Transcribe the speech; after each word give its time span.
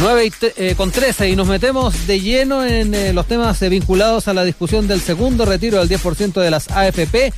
9 0.00 0.32
eh, 0.56 0.74
con 0.76 0.92
13 0.92 1.28
y 1.30 1.36
nos 1.36 1.48
metemos 1.48 2.06
de 2.06 2.20
lleno 2.20 2.64
en 2.64 2.94
eh, 2.94 3.12
los 3.12 3.26
temas 3.26 3.60
eh, 3.62 3.68
vinculados 3.68 4.28
a 4.28 4.34
la 4.34 4.44
discusión 4.44 4.86
del 4.86 5.00
segundo 5.00 5.44
retiro 5.44 5.78
del 5.78 5.88
10% 5.88 6.40
de 6.40 6.50
las 6.50 6.70
AFP 6.70 7.32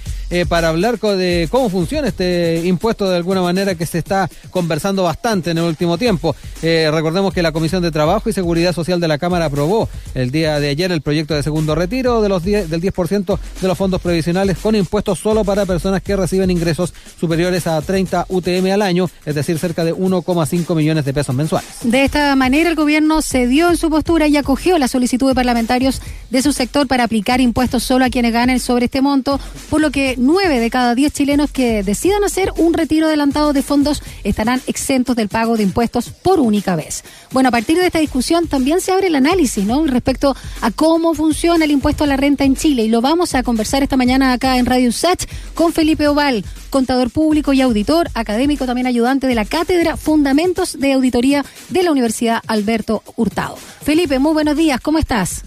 para 0.49 0.69
hablar 0.69 0.99
de 0.99 1.49
cómo 1.51 1.69
funciona 1.71 2.09
este 2.09 2.63
impuesto 2.65 3.09
de 3.09 3.17
alguna 3.17 3.43
manera 3.43 3.75
que 3.75 3.87
se 3.87 3.99
está 3.99 4.29
conversando 4.51 5.03
bastante 5.03 5.51
en 5.51 5.59
el 5.59 5.65
último 5.65 5.99
tiempo. 5.99 6.35
recordemos 6.63 7.35
que 7.35 7.43
la 7.43 7.53
Comisión 7.53 7.83
de 7.83 7.91
Trabajo 7.91 8.29
y 8.29 8.33
Seguridad 8.33 8.75
Social 8.75 9.01
de 9.01 9.09
la 9.09 9.19
Cámara 9.19 9.47
aprobó 9.47 9.89
el 10.15 10.31
día 10.31 10.61
de 10.61 10.69
ayer 10.69 10.93
el 10.93 11.03
proyecto 11.03 11.35
de 11.35 11.43
segundo 11.43 11.75
retiro 11.75 12.23
de 12.23 12.29
los 12.29 12.43
10, 12.43 12.71
del 12.71 12.81
10% 12.81 13.39
de 13.61 13.69
los 13.69 13.77
fondos 13.77 14.01
previsionales 14.01 14.59
con 14.59 14.75
impuestos 14.75 15.19
solo 15.19 15.45
para 15.45 15.67
personas 15.67 16.03
que 16.03 16.17
reciben 16.17 16.51
ingresos 16.51 16.95
superiores 17.19 17.67
a 17.67 17.81
30 17.81 18.27
UTM 18.29 18.73
al 18.73 18.83
año, 18.83 19.11
es 19.25 19.35
decir, 19.35 19.59
cerca 19.59 19.85
de 19.85 19.95
1,5 19.95 20.75
millones 20.75 21.05
de 21.05 21.15
pesos 21.15 21.35
mensuales. 21.35 21.69
De 21.83 22.05
esta 22.05 22.35
manera 22.37 22.71
el 22.71 22.77
gobierno 22.77 23.23
cedió 23.23 23.71
en 23.71 23.77
su 23.77 23.91
postura 23.91 24.29
y 24.29 24.37
acogió 24.37 24.79
la 24.79 24.89
solicitud 24.89 25.29
de 25.29 25.35
parlamentarios 25.35 26.01
de 26.31 26.43
su 26.43 26.53
sector 26.53 26.87
para 26.87 27.05
aplicar 27.05 27.41
impuestos 27.41 27.83
solo 27.83 28.05
a 28.05 28.11
quienes 28.11 28.33
ganen 28.33 28.61
sobre 28.61 28.87
este 28.87 29.01
monto, 29.01 29.41
por 29.69 29.81
lo 29.81 29.91
que 29.91 30.17
nueve 30.21 30.61
de 30.61 30.71
cada 30.71 30.95
diez 30.95 31.13
chilenos 31.13 31.51
que 31.51 31.83
decidan 31.83 32.23
hacer 32.23 32.53
un 32.57 32.75
retiro 32.75 33.07
adelantado 33.07 33.53
de 33.53 33.63
fondos 33.63 34.03
estarán 34.23 34.61
exentos 34.67 35.17
del 35.17 35.29
pago 35.29 35.57
de 35.57 35.63
impuestos 35.63 36.11
por 36.11 36.41
única 36.41 36.77
vez. 36.77 37.03
Bueno, 37.33 37.49
a 37.49 37.53
partir 37.53 37.79
de 37.79 37.87
esta 37.87 37.99
discusión 37.99 38.47
también 38.47 38.81
se 38.81 38.93
abre 38.93 39.07
el 39.07 39.15
análisis, 39.15 39.65
¿no? 39.65 39.85
Respecto 39.87 40.37
a 40.61 40.71
cómo 40.71 41.15
funciona 41.15 41.65
el 41.65 41.71
impuesto 41.71 42.05
a 42.05 42.07
la 42.07 42.17
renta 42.17 42.45
en 42.45 42.55
Chile 42.55 42.83
y 42.83 42.89
lo 42.89 43.01
vamos 43.01 43.35
a 43.35 43.43
conversar 43.43 43.83
esta 43.83 43.97
mañana 43.97 44.33
acá 44.33 44.59
en 44.59 44.67
Radio 44.67 44.93
Sach 44.93 45.25
con 45.55 45.73
Felipe 45.73 46.07
Oval, 46.07 46.45
contador 46.69 47.11
público 47.11 47.53
y 47.55 47.63
auditor, 47.63 48.09
académico 48.15 48.67
también 48.67 48.87
ayudante 48.87 49.27
de 49.27 49.35
la 49.35 49.47
Cátedra 49.47 49.97
Fundamentos 49.97 50.79
de 50.79 50.93
Auditoría 50.93 51.45
de 51.71 51.83
la 51.83 51.93
Universidad 51.93 52.43
Alberto 52.47 53.03
Hurtado. 53.17 53.57
Felipe, 53.57 54.19
muy 54.19 54.35
buenos 54.35 54.57
días, 54.57 54.81
¿cómo 54.81 54.99
estás? 54.99 55.45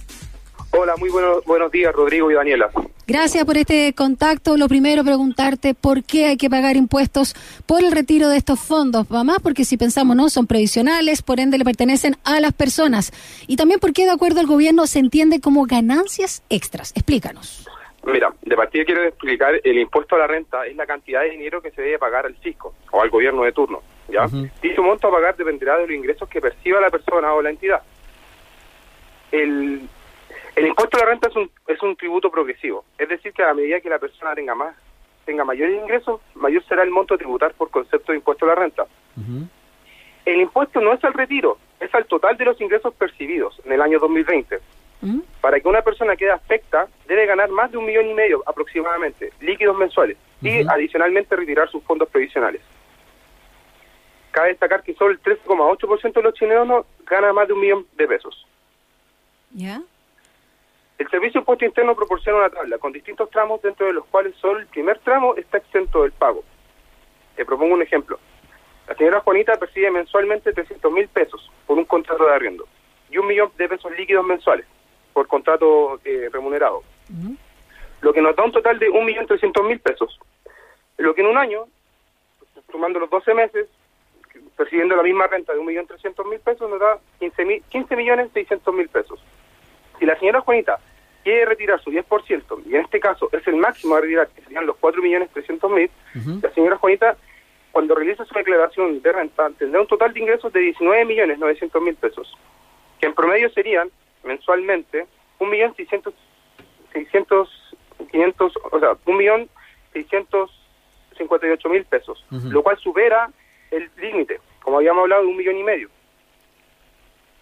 Hola, 0.72 0.96
muy 0.98 1.12
buenos, 1.12 1.46
buenos 1.46 1.72
días, 1.72 1.94
Rodrigo 1.94 2.32
y 2.32 2.34
Daniela. 2.34 2.72
Gracias 3.06 3.44
por 3.44 3.58
este 3.58 3.94
contacto. 3.94 4.56
Lo 4.56 4.70
primero, 4.70 5.04
preguntarte 5.04 5.74
por 5.74 6.04
qué 6.04 6.28
hay 6.28 6.38
que 6.38 6.50
pagar 6.50 6.78
impuestos 6.78 7.36
por 7.66 7.84
el 7.84 7.92
retiro 7.92 8.30
de 8.30 8.38
estos 8.38 8.60
fondos. 8.60 9.10
Más 9.10 9.40
porque 9.42 9.66
si 9.66 9.76
pensamos, 9.76 10.16
¿no? 10.16 10.30
Son 10.30 10.48
previsionales, 10.48 11.22
por 11.22 11.42
ende 11.42 11.58
le 11.58 11.66
pertenecen 11.66 12.16
a 12.24 12.40
las 12.40 12.54
personas. 12.54 13.12
Y 13.48 13.58
también 13.58 13.82
por 13.82 13.92
qué, 13.92 14.06
de 14.06 14.12
acuerdo 14.12 14.40
al 14.40 14.48
gobierno, 14.48 14.88
se 14.88 15.00
entiende 15.00 15.42
como 15.42 15.66
ganancias 15.66 16.44
extras. 16.50 16.94
Explícanos. 16.96 17.68
Mira, 18.06 18.34
de 18.42 18.56
partida 18.56 18.84
quiero 18.86 19.04
explicar, 19.04 19.54
el 19.64 19.80
impuesto 19.80 20.16
a 20.16 20.20
la 20.20 20.28
renta 20.28 20.66
es 20.66 20.76
la 20.76 20.86
cantidad 20.86 21.22
de 21.22 21.32
dinero 21.32 21.62
que 21.62 21.72
se 21.72 21.82
debe 21.82 22.00
pagar 22.00 22.26
al 22.26 22.36
fisco 22.36 22.74
o 22.92 23.02
al 23.02 23.10
gobierno 23.10 23.44
de 23.44 23.54
turno, 23.54 23.82
¿ya? 24.10 24.26
Y 24.62 24.76
su 24.76 24.84
monto 24.84 25.08
a 25.08 25.12
pagar 25.12 25.38
dependerá 25.38 25.78
de 25.78 25.88
los 25.88 25.96
ingresos 25.96 26.28
que 26.28 26.42
perciba 26.42 26.82
la 26.82 26.90
persona 26.90 27.34
o 27.34 27.42
la 27.42 27.50
entidad. 27.50 27.82
El, 29.32 29.88
el 30.56 30.68
impuesto 30.68 30.98
a 30.98 31.02
la 31.02 31.06
renta 31.08 31.30
es 31.30 31.36
un, 31.36 31.50
es 31.68 31.82
un 31.82 31.96
tributo 31.96 32.30
progresivo, 32.30 32.86
es 32.98 33.10
decir, 33.10 33.34
que 33.34 33.44
a 33.44 33.54
medida 33.54 33.82
que 33.82 33.90
la 33.90 34.00
persona 34.00 34.36
tenga 34.36 34.56
más 34.56 34.76
tenga 35.26 35.44
mayores 35.44 35.82
ingresos, 35.82 36.22
mayor 36.36 36.64
será 36.66 36.84
el 36.84 36.92
monto 36.92 37.14
a 37.14 37.18
tributar 37.18 37.54
por 37.54 37.70
concepto 37.70 38.12
de 38.12 38.18
impuesto 38.18 38.46
a 38.46 38.50
la 38.50 38.56
renta. 38.56 38.86
El 40.26 40.42
impuesto 40.42 40.80
no 40.82 40.94
es 40.94 41.04
al 41.04 41.14
retiro, 41.14 41.58
es 41.80 41.94
al 41.94 42.06
total 42.06 42.38
de 42.38 42.46
los 42.46 42.60
ingresos 42.62 42.94
percibidos 42.94 43.60
en 43.66 43.74
el 43.74 43.82
año 43.82 44.00
2020. 44.00 44.60
Para 45.42 45.60
que 45.60 45.68
una 45.68 45.82
persona 45.82 46.16
quede 46.16 46.32
afecta, 46.32 46.88
debe 47.08 47.26
ganar 47.26 47.50
más 47.50 47.72
de 47.72 47.78
un 47.78 47.86
millón 47.86 48.08
y 48.08 48.14
medio 48.14 48.42
aproximadamente, 48.46 49.34
líquidos 49.42 49.78
mensuales, 49.78 50.18
y 50.42 50.66
adicionalmente 50.68 51.36
retirar 51.36 51.70
sus 51.70 51.84
fondos 51.84 52.10
previsionales. 52.10 52.62
Cabe 54.32 54.50
destacar 54.50 54.82
que 54.84 54.94
solo 54.96 55.12
el 55.12 55.22
13,8% 55.22 56.14
de 56.14 56.22
los 56.22 56.34
chilenos 56.34 56.86
gana 57.06 57.34
más 57.34 57.48
de 57.48 57.54
un 57.54 57.62
millón 57.62 57.86
de 57.96 58.08
pesos. 58.08 58.48
¿Ya? 59.52 59.82
El 61.04 61.10
Servicio 61.10 61.34
de 61.34 61.40
Impuesto 61.40 61.66
Interno 61.66 61.96
proporciona 61.98 62.38
una 62.38 62.50
tabla 62.50 62.78
con 62.78 62.94
distintos 62.94 63.30
tramos 63.30 63.62
dentro 63.62 63.86
de 63.86 63.92
los 63.92 64.06
cuales 64.06 64.34
solo 64.38 64.60
el 64.60 64.68
primer 64.68 65.00
tramo 65.00 65.36
está 65.36 65.58
exento 65.58 66.04
del 66.04 66.14
pago. 66.14 66.46
Te 67.36 67.44
propongo 67.44 67.74
un 67.74 67.82
ejemplo. 67.82 68.18
La 68.88 68.96
señora 68.96 69.20
Juanita 69.20 69.58
percibe 69.58 69.92
mensualmente 69.92 70.54
300 70.54 70.90
mil 70.94 71.10
pesos 71.10 71.52
por 71.68 71.78
un 71.78 71.84
contrato 71.84 72.26
de 72.26 72.34
arriendo 72.34 72.66
y 73.10 73.18
un 73.18 73.28
millón 73.28 73.52
de 73.58 73.68
pesos 73.68 73.92
líquidos 73.98 74.26
mensuales 74.26 74.66
por 75.12 75.28
contrato 75.28 76.00
eh, 76.06 76.30
remunerado. 76.32 76.84
Lo 78.00 78.14
que 78.14 78.22
nos 78.22 78.34
da 78.38 78.46
un 78.46 78.54
total 78.54 78.80
de 78.80 78.90
1.300.000 78.90 79.82
pesos. 79.82 80.18
Lo 80.96 81.14
que 81.14 81.20
en 81.20 81.28
un 81.28 81.38
año, 81.38 81.66
sumando 82.72 83.00
los 83.00 83.10
12 83.10 83.34
meses, 83.34 83.68
percibiendo 84.56 84.96
la 84.96 85.04
misma 85.04 85.28
renta 85.28 85.52
de 85.52 85.60
1.300.000 85.60 86.40
pesos, 86.40 86.70
nos 86.70 86.80
da 86.80 86.98
15.600.000 87.20 88.90
pesos. 88.90 89.22
Si 90.00 90.06
la 90.06 90.18
señora 90.18 90.40
Juanita 90.40 90.80
quiere 91.24 91.46
retirar 91.46 91.82
su 91.82 91.92
10%, 91.92 92.64
y 92.66 92.76
en 92.76 92.82
este 92.82 93.00
caso 93.00 93.30
es 93.32 93.46
el 93.48 93.56
máximo 93.56 93.96
a 93.96 94.02
retirar, 94.02 94.28
que 94.30 94.42
serían 94.42 94.66
los 94.66 94.76
4.300.000, 94.78 95.90
la 96.42 96.52
señora 96.52 96.78
Juanita, 96.78 97.18
cuando 97.72 97.96
realice 97.96 98.26
su 98.26 98.34
declaración 98.36 99.02
de 99.02 99.12
renta, 99.12 99.50
tendrá 99.58 99.82
un 99.82 99.88
total 99.88 100.14
de 100.14 100.20
ingresos 100.20 100.54
de 100.54 100.60
19.900.000 100.76 101.96
pesos, 101.96 102.38
que 103.00 103.08
en 103.08 103.16
promedio 103.16 103.50
serían 103.50 103.90
mensualmente 104.24 105.06
un 105.40 105.50
millón 105.50 105.76
seiscientos 105.76 106.14
seiscientos 106.92 107.50
quinientos 108.12 108.54
o 108.72 108.80
sea 108.80 108.96
un 109.06 109.18
millón 109.18 109.50
seiscientos 109.92 110.52
cincuenta 111.18 111.48
y 111.48 111.52
ocho 111.52 111.70
mil 111.70 111.84
pesos 111.86 112.24
lo 112.30 112.64
cual 112.64 112.78
supera 112.78 113.30
el 113.72 113.90
límite 113.98 114.40
como 114.62 114.78
habíamos 114.78 115.02
hablado 115.02 115.24
de 115.24 115.28
un 115.28 115.38
millón 115.38 115.58
y 115.58 115.64
medio. 115.64 115.90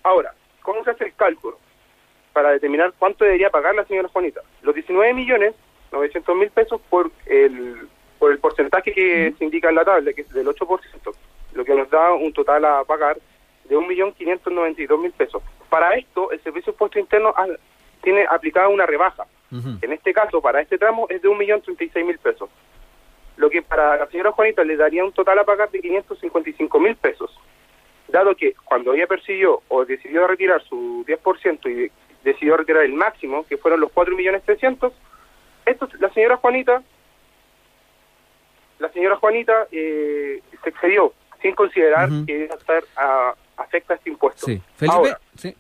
Ahora 0.04 0.34
cómo 0.62 0.84
se 0.84 0.92
hace 0.92 1.06
el 1.06 1.16
cálculo 1.16 1.60
para 2.34 2.52
determinar 2.52 2.94
cuánto 2.98 3.26
debería 3.26 3.50
pagar 3.50 3.76
la 3.76 3.86
señora 3.86 4.10
Juanita 4.10 4.42
los 4.62 4.76
19 4.76 5.14
millones 5.14 5.54
900 5.92 6.36
mil 6.36 6.50
pesos 6.52 6.82
por 6.90 7.12
el 7.26 7.88
por 8.20 8.32
el 8.32 8.40
porcentaje 8.40 8.94
que 8.94 9.34
se 9.38 9.44
indica 9.44 9.70
en 9.70 9.76
la 9.76 9.86
tabla 9.86 10.14
que 10.14 10.22
es 10.22 10.30
del 10.34 10.48
8% 10.48 10.68
lo 11.54 11.66
que 11.66 11.76
nos 11.76 11.90
da 11.90 12.14
un 12.14 12.32
total 12.34 12.66
a 12.66 12.84
pagar 12.84 13.18
de 13.66 13.78
un 13.78 13.88
millón 13.88 14.14
quinientos 14.14 14.52
noventa 14.52 14.82
y 14.82 14.86
dos 14.86 15.00
mil 15.00 15.12
pesos 15.12 15.42
para 15.72 15.96
esto, 15.96 16.32
el 16.32 16.44
Servicio 16.44 16.74
de 16.74 16.76
Impuesto 16.76 17.00
Interno 17.00 17.34
tiene 18.04 18.26
aplicada 18.30 18.68
una 18.68 18.86
rebaja. 18.86 19.26
En 19.82 19.94
este 19.94 20.14
caso, 20.14 20.42
para 20.42 20.60
este 20.60 20.78
tramo, 20.78 21.08
es 21.10 21.22
de 21.22 21.30
1.036.000 21.30 22.20
pesos. 22.20 22.50
Lo 23.38 23.50
que 23.50 23.62
para 23.62 23.96
la 23.96 24.08
señora 24.08 24.34
Juanita 24.34 24.66
le 24.66 24.76
daría 24.76 25.06
un 25.06 25.14
total 25.14 25.40
a 25.40 25.46
pagar 25.46 25.72
de 25.72 25.82
555.000 25.82 26.98
pesos. 26.98 27.40
Dado 28.10 28.36
que 28.36 28.54
cuando 28.66 28.94
ella 28.94 29.08
percibió 29.08 29.62
o 29.70 29.86
decidió 29.86 30.28
retirar 30.28 30.62
su 30.64 31.06
10% 31.08 31.72
y 31.72 31.90
decidió 32.24 32.58
retirar 32.58 32.84
el 32.84 32.94
máximo, 32.94 33.46
que 33.48 33.58
fueron 33.58 33.80
los 33.80 33.92
4.300.000, 33.92 34.92
esto 35.66 35.88
la 36.00 36.10
señora 36.14 36.38
Juanita 36.38 36.82
la 38.82 38.92
señora 38.92 39.16
Juanita 39.16 39.68
eh, 39.72 40.42
se 40.64 40.70
excedió 40.70 41.14
sin 41.42 41.56
considerar 41.56 42.10
que 42.26 42.46
estar 42.46 42.84
a, 42.98 43.34
afecta 43.58 43.94
este 43.94 44.10
impuesto. 44.10 44.46
Sí, 44.46 44.62
Felipe, 44.76 45.16
sí. 45.36 45.56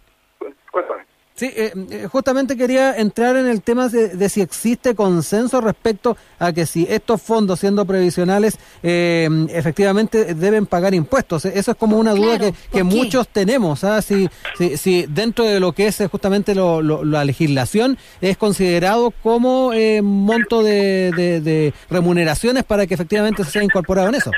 Sí, 1.41 1.51
eh, 1.55 1.73
eh, 1.89 2.07
justamente 2.07 2.55
quería 2.55 2.95
entrar 2.95 3.35
en 3.35 3.47
el 3.47 3.63
tema 3.63 3.89
de, 3.89 4.29
si 4.29 4.41
existe 4.41 4.93
consenso 4.93 5.59
respecto 5.59 6.15
a 6.37 6.53
que 6.53 6.67
si 6.67 6.85
estos 6.87 7.19
fondos, 7.19 7.59
siendo 7.59 7.83
previsionales, 7.83 8.59
eh, 8.83 9.27
efectivamente 9.49 10.35
deben 10.35 10.67
pagar 10.67 10.93
impuestos. 10.93 11.45
Eso 11.45 11.71
es 11.71 11.77
como 11.77 11.97
una 11.97 12.13
duda 12.13 12.37
que, 12.71 12.83
muchos 12.83 13.27
tenemos. 13.27 13.83
¿ah? 13.83 14.03
Si, 14.03 14.29
si, 14.77 15.07
dentro 15.09 15.45
de 15.45 15.59
lo 15.59 15.71
que 15.71 15.87
es 15.87 15.99
justamente 16.11 16.53
la 16.53 17.25
legislación 17.25 17.97
es 18.21 18.37
considerado 18.37 19.09
como 19.09 19.71
monto 20.03 20.61
de, 20.61 21.11
de 21.11 21.73
remuneraciones 21.89 22.65
para 22.65 22.85
que 22.85 22.93
efectivamente 22.93 23.43
se 23.45 23.49
sea 23.49 23.63
incorporado 23.63 24.09
en 24.09 24.13
eso. 24.13 24.29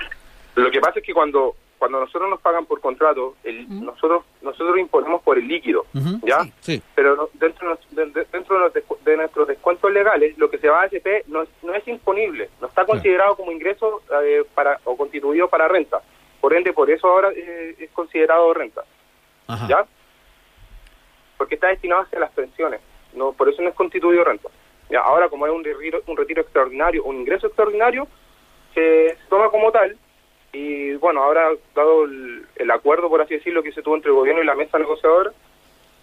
Lo 0.55 0.71
que 0.71 0.79
pasa 0.79 0.99
es 0.99 1.05
que 1.05 1.13
cuando 1.13 1.53
cuando 1.83 1.99
nosotros 1.99 2.29
nos 2.29 2.39
pagan 2.39 2.65
por 2.65 2.79
contrato, 2.79 3.35
el, 3.43 3.67
nosotros 3.83 4.23
nosotros 4.41 4.79
imponemos 4.79 5.21
por 5.21 5.37
el 5.37 5.45
líquido, 5.45 5.85
¿ya? 6.23 6.45
Sí, 6.61 6.81
Pero 6.95 7.29
dentro, 7.33 7.77
de, 7.91 8.25
dentro 8.31 8.69
de, 8.69 9.17
nuestros 9.17 9.49
descuentos 9.49 9.91
legales, 9.91 10.37
lo 10.37 10.49
que 10.49 10.59
se 10.59 10.69
va 10.69 10.79
a 10.79 10.83
AFP 10.83 11.25
no 11.27 11.41
es, 11.41 11.49
no 11.61 11.75
es 11.75 11.85
imponible, 11.85 12.49
no 12.61 12.67
está 12.67 12.85
considerado 12.85 13.35
como 13.35 13.51
ingreso 13.51 14.01
eh, 14.23 14.45
para 14.55 14.79
o 14.85 14.95
constituido 14.95 15.49
para 15.49 15.67
renta. 15.67 16.01
Por 16.39 16.53
ende, 16.53 16.71
por 16.71 16.89
eso 16.89 17.05
ahora 17.05 17.31
eh, 17.35 17.75
es 17.77 17.91
considerado 17.91 18.53
renta, 18.53 18.85
¿ya? 19.67 19.85
Porque 21.37 21.55
está 21.55 21.67
destinado 21.67 22.03
hacia 22.03 22.17
las 22.17 22.31
pensiones, 22.31 22.79
no 23.13 23.33
por 23.33 23.49
eso 23.49 23.61
no 23.61 23.67
es 23.67 23.75
constituido 23.75 24.23
renta. 24.23 24.47
¿ya? 24.89 25.01
Ahora, 25.01 25.27
como 25.27 25.45
es 25.47 25.51
un 25.51 25.65
retiro, 25.65 26.01
un 26.07 26.15
retiro 26.15 26.43
extraordinario, 26.43 27.03
un 27.03 27.17
ingreso 27.17 27.47
extraordinario, 27.47 28.07
se 28.73 29.17
toma 29.27 29.49
como 29.49 29.69
tal 29.69 29.97
y 30.53 30.93
bueno, 30.93 31.23
ahora, 31.23 31.49
dado 31.75 32.05
el, 32.05 32.71
acuerdo, 32.71 33.09
por 33.09 33.21
así 33.21 33.33
decirlo, 33.33 33.63
que 33.63 33.71
se 33.71 33.81
tuvo 33.81 33.95
entre 33.95 34.11
el 34.11 34.15
gobierno 34.15 34.43
y 34.43 34.45
la 34.45 34.53
mesa 34.53 34.77
negociadora, 34.77 35.31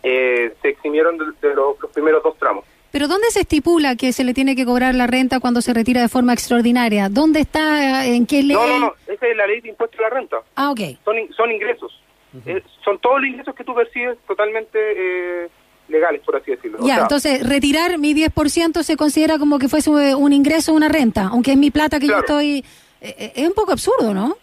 eh, 0.02 0.52
se 0.60 0.68
eximieron 0.68 1.16
de, 1.16 1.54
los, 1.54 1.76
primeros 1.94 2.22
dos 2.22 2.36
tramos. 2.36 2.64
¿Pero 2.90 3.06
dónde 3.06 3.30
se 3.30 3.40
estipula 3.40 3.94
que 3.94 4.12
se 4.12 4.24
le 4.24 4.34
tiene 4.34 4.56
que 4.56 4.64
cobrar 4.64 4.96
la 4.96 5.06
renta 5.06 5.38
cuando 5.38 5.60
se 5.60 5.72
retira 5.72 6.00
de 6.00 6.08
forma 6.08 6.32
extraordinaria? 6.32 7.08
¿Dónde 7.08 7.40
está? 7.40 8.04
¿En 8.04 8.26
qué 8.26 8.42
ley? 8.42 8.56
No, 8.56 8.66
no, 8.66 8.80
no. 8.80 8.94
Esa 9.06 9.28
es 9.28 9.36
la 9.36 9.46
ley 9.46 9.60
de 9.60 9.68
impuesto 9.68 9.96
a 10.00 10.02
la 10.02 10.10
renta. 10.10 10.38
Ah, 10.56 10.72
ok. 10.72 10.80
Son, 11.04 11.16
son 11.36 11.52
ingresos. 11.52 12.02
eh, 12.46 12.60
son 12.84 12.98
todos 12.98 13.20
los 13.20 13.30
ingresos 13.30 13.54
que 13.54 13.62
tú 13.62 13.72
percibes 13.72 14.18
totalmente 14.26 14.78
eh, 14.80 15.48
legales, 15.86 16.22
por 16.22 16.34
así 16.34 16.50
decirlo. 16.50 16.78
Ya, 16.84 17.02
entonces 17.02 17.48
retirar 17.48 17.96
mi 17.98 18.14
10% 18.14 18.82
se 18.82 18.96
considera 18.96 19.38
como 19.38 19.60
que 19.60 19.68
fuese 19.68 19.90
un 19.90 20.32
ingreso, 20.32 20.72
una 20.72 20.88
renta, 20.88 21.28
aunque 21.28 21.52
es 21.52 21.56
mi 21.56 21.70
plata 21.70 22.00
que 22.00 22.08
yo 22.08 22.18
estoy... 22.18 22.64
es 23.00 23.48
un 23.48 23.54
poco 23.54 23.72
absurdo, 23.72 24.12
¿no? 24.14 24.36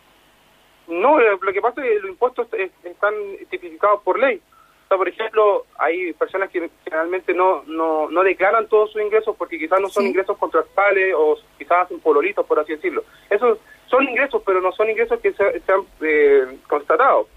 No, 0.88 1.20
lo 1.20 1.54
que 1.54 1.62
pasa 1.62 1.84
es 1.84 1.90
que 1.90 2.00
los 2.00 2.12
impuestos 2.12 2.48
están 2.84 3.14
tipificados 3.50 4.02
por 4.04 4.20
ley. 4.20 4.42
O 4.86 4.88
sea, 4.88 4.98
por 4.98 5.10
ejemplo, 5.10 5.66
hay 5.78 6.14
personas 6.14 6.50
que 6.50 6.70
generalmente 6.86 7.34
no, 7.34 7.64
no, 7.68 8.10
no 8.10 8.24
declaran 8.24 8.70
todos 8.70 8.94
sus 8.94 9.02
ingresos 9.02 9.36
porque 9.38 9.60
quizás 9.60 9.82
no 9.82 9.90
son 9.90 10.08
ingresos 10.08 10.38
contractuales 10.38 11.14
o 11.18 11.38
quizás 11.58 11.80
hacen 11.84 12.00
pololitos, 12.00 12.46
por 12.46 12.58
así 12.60 12.72
decirlo. 12.72 13.04
Esos 13.30 13.60
son 13.88 14.08
ingresos, 14.08 14.42
pero 14.46 14.62
no 14.62 14.72
son 14.72 14.90
ingresos 14.90 15.20
que 15.20 15.34
se, 15.34 15.44
han 15.44 15.82
eh, 16.00 16.58
constatado. 16.70 17.28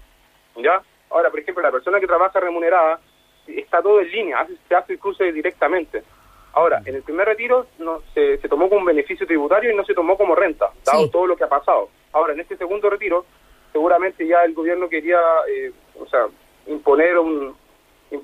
¿ya? 0.55 0.81
Ahora, 1.09 1.29
por 1.29 1.41
ejemplo, 1.41 1.61
la 1.61 1.71
persona 1.71 1.99
que 1.99 2.07
trabaja 2.07 2.39
remunerada 2.39 3.01
está 3.47 3.81
todo 3.81 3.99
en 3.99 4.11
línea, 4.11 4.39
hace, 4.39 4.53
se 4.69 4.75
hace 4.75 4.93
el 4.93 4.99
cruce 4.99 5.29
directamente. 5.33 6.03
Ahora, 6.53 6.81
en 6.85 6.95
el 6.95 7.03
primer 7.03 7.27
retiro 7.27 7.67
no, 7.79 8.01
se, 8.13 8.37
se 8.37 8.49
tomó 8.49 8.69
como 8.69 8.85
beneficio 8.85 9.25
tributario 9.25 9.71
y 9.71 9.75
no 9.75 9.85
se 9.85 9.93
tomó 9.93 10.17
como 10.17 10.35
renta, 10.35 10.71
dado 10.85 11.09
todo 11.09 11.27
lo 11.27 11.37
que 11.37 11.45
ha 11.45 11.49
pasado. 11.49 11.89
Ahora, 12.11 12.33
en 12.33 12.41
este 12.41 12.57
segundo 12.57 12.89
retiro, 12.89 13.25
seguramente 13.71 14.27
ya 14.27 14.43
el 14.43 14.53
gobierno 14.53 14.89
quería, 14.89 15.19
eh, 15.49 15.71
o 15.99 16.05
sea, 16.07 16.27
imponer 16.67 17.17
un, 17.17 17.55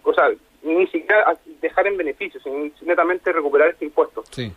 o 0.03 0.13
sea, 0.13 0.29
ni 0.63 0.87
siquiera 0.87 1.37
dejar 1.61 1.87
en 1.87 1.97
beneficio, 1.97 2.39
sino 2.41 2.69
netamente 2.81 3.31
recuperar 3.31 3.69
este 3.69 3.85
impuesto, 3.85 4.23
que, 4.33 4.53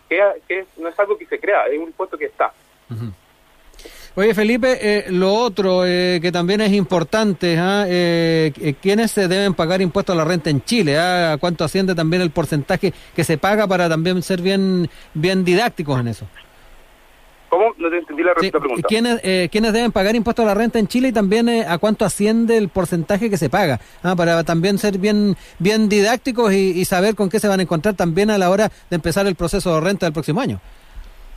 que, 0.48 0.66
no 0.76 0.88
es 0.88 0.98
algo 0.98 1.16
que 1.16 1.26
se 1.26 1.38
crea, 1.38 1.66
es 1.66 1.78
un 1.78 1.86
impuesto 1.86 2.18
que 2.18 2.26
está. 2.26 2.52
Oye, 4.16 4.34
Felipe, 4.34 4.78
eh, 4.80 5.04
lo 5.10 5.32
otro 5.32 5.86
eh, 5.86 6.18
que 6.20 6.32
también 6.32 6.60
es 6.60 6.72
importante, 6.72 7.56
¿ah? 7.58 7.84
eh, 7.88 8.74
¿quiénes 8.82 9.12
se 9.12 9.28
deben 9.28 9.54
pagar 9.54 9.80
impuestos 9.80 10.14
a 10.14 10.18
la 10.18 10.24
renta 10.24 10.50
en 10.50 10.62
Chile? 10.62 10.98
¿A 10.98 11.32
ah? 11.32 11.38
¿Cuánto 11.38 11.64
asciende 11.64 11.94
también 11.94 12.20
el 12.20 12.30
porcentaje 12.30 12.92
que 13.14 13.24
se 13.24 13.38
paga 13.38 13.66
para 13.66 13.88
también 13.88 14.22
ser 14.22 14.42
bien, 14.42 14.90
bien 15.14 15.44
didácticos 15.44 16.00
en 16.00 16.08
eso? 16.08 16.26
¿Cómo? 17.50 17.74
No 17.78 17.90
te 17.90 17.98
entendí 17.98 18.22
la, 18.22 18.32
pregunta. 18.32 18.86
¿quiénes, 18.86 19.20
eh, 19.24 19.48
¿Quiénes 19.50 19.72
deben 19.72 19.90
pagar 19.90 20.14
impuestos 20.14 20.44
a 20.44 20.46
la 20.46 20.54
renta 20.54 20.78
en 20.78 20.86
Chile 20.86 21.08
y 21.08 21.12
también 21.12 21.48
eh, 21.48 21.66
a 21.68 21.78
cuánto 21.78 22.04
asciende 22.04 22.56
el 22.56 22.68
porcentaje 22.68 23.28
que 23.28 23.36
se 23.36 23.50
paga? 23.50 23.80
Ah, 24.04 24.14
para 24.14 24.44
también 24.44 24.78
ser 24.78 24.98
bien 24.98 25.36
bien 25.58 25.88
didácticos 25.88 26.52
y, 26.52 26.84
saber 26.84 27.16
con 27.16 27.28
qué 27.28 27.40
se 27.40 27.48
van 27.48 27.58
a 27.58 27.64
encontrar 27.64 27.96
también 27.96 28.30
a 28.30 28.38
la 28.38 28.50
hora 28.50 28.68
de 28.88 28.96
empezar 28.96 29.26
el 29.26 29.34
proceso 29.34 29.74
de 29.74 29.80
renta 29.80 30.06
del 30.06 30.12
próximo 30.12 30.40
año. 30.40 30.60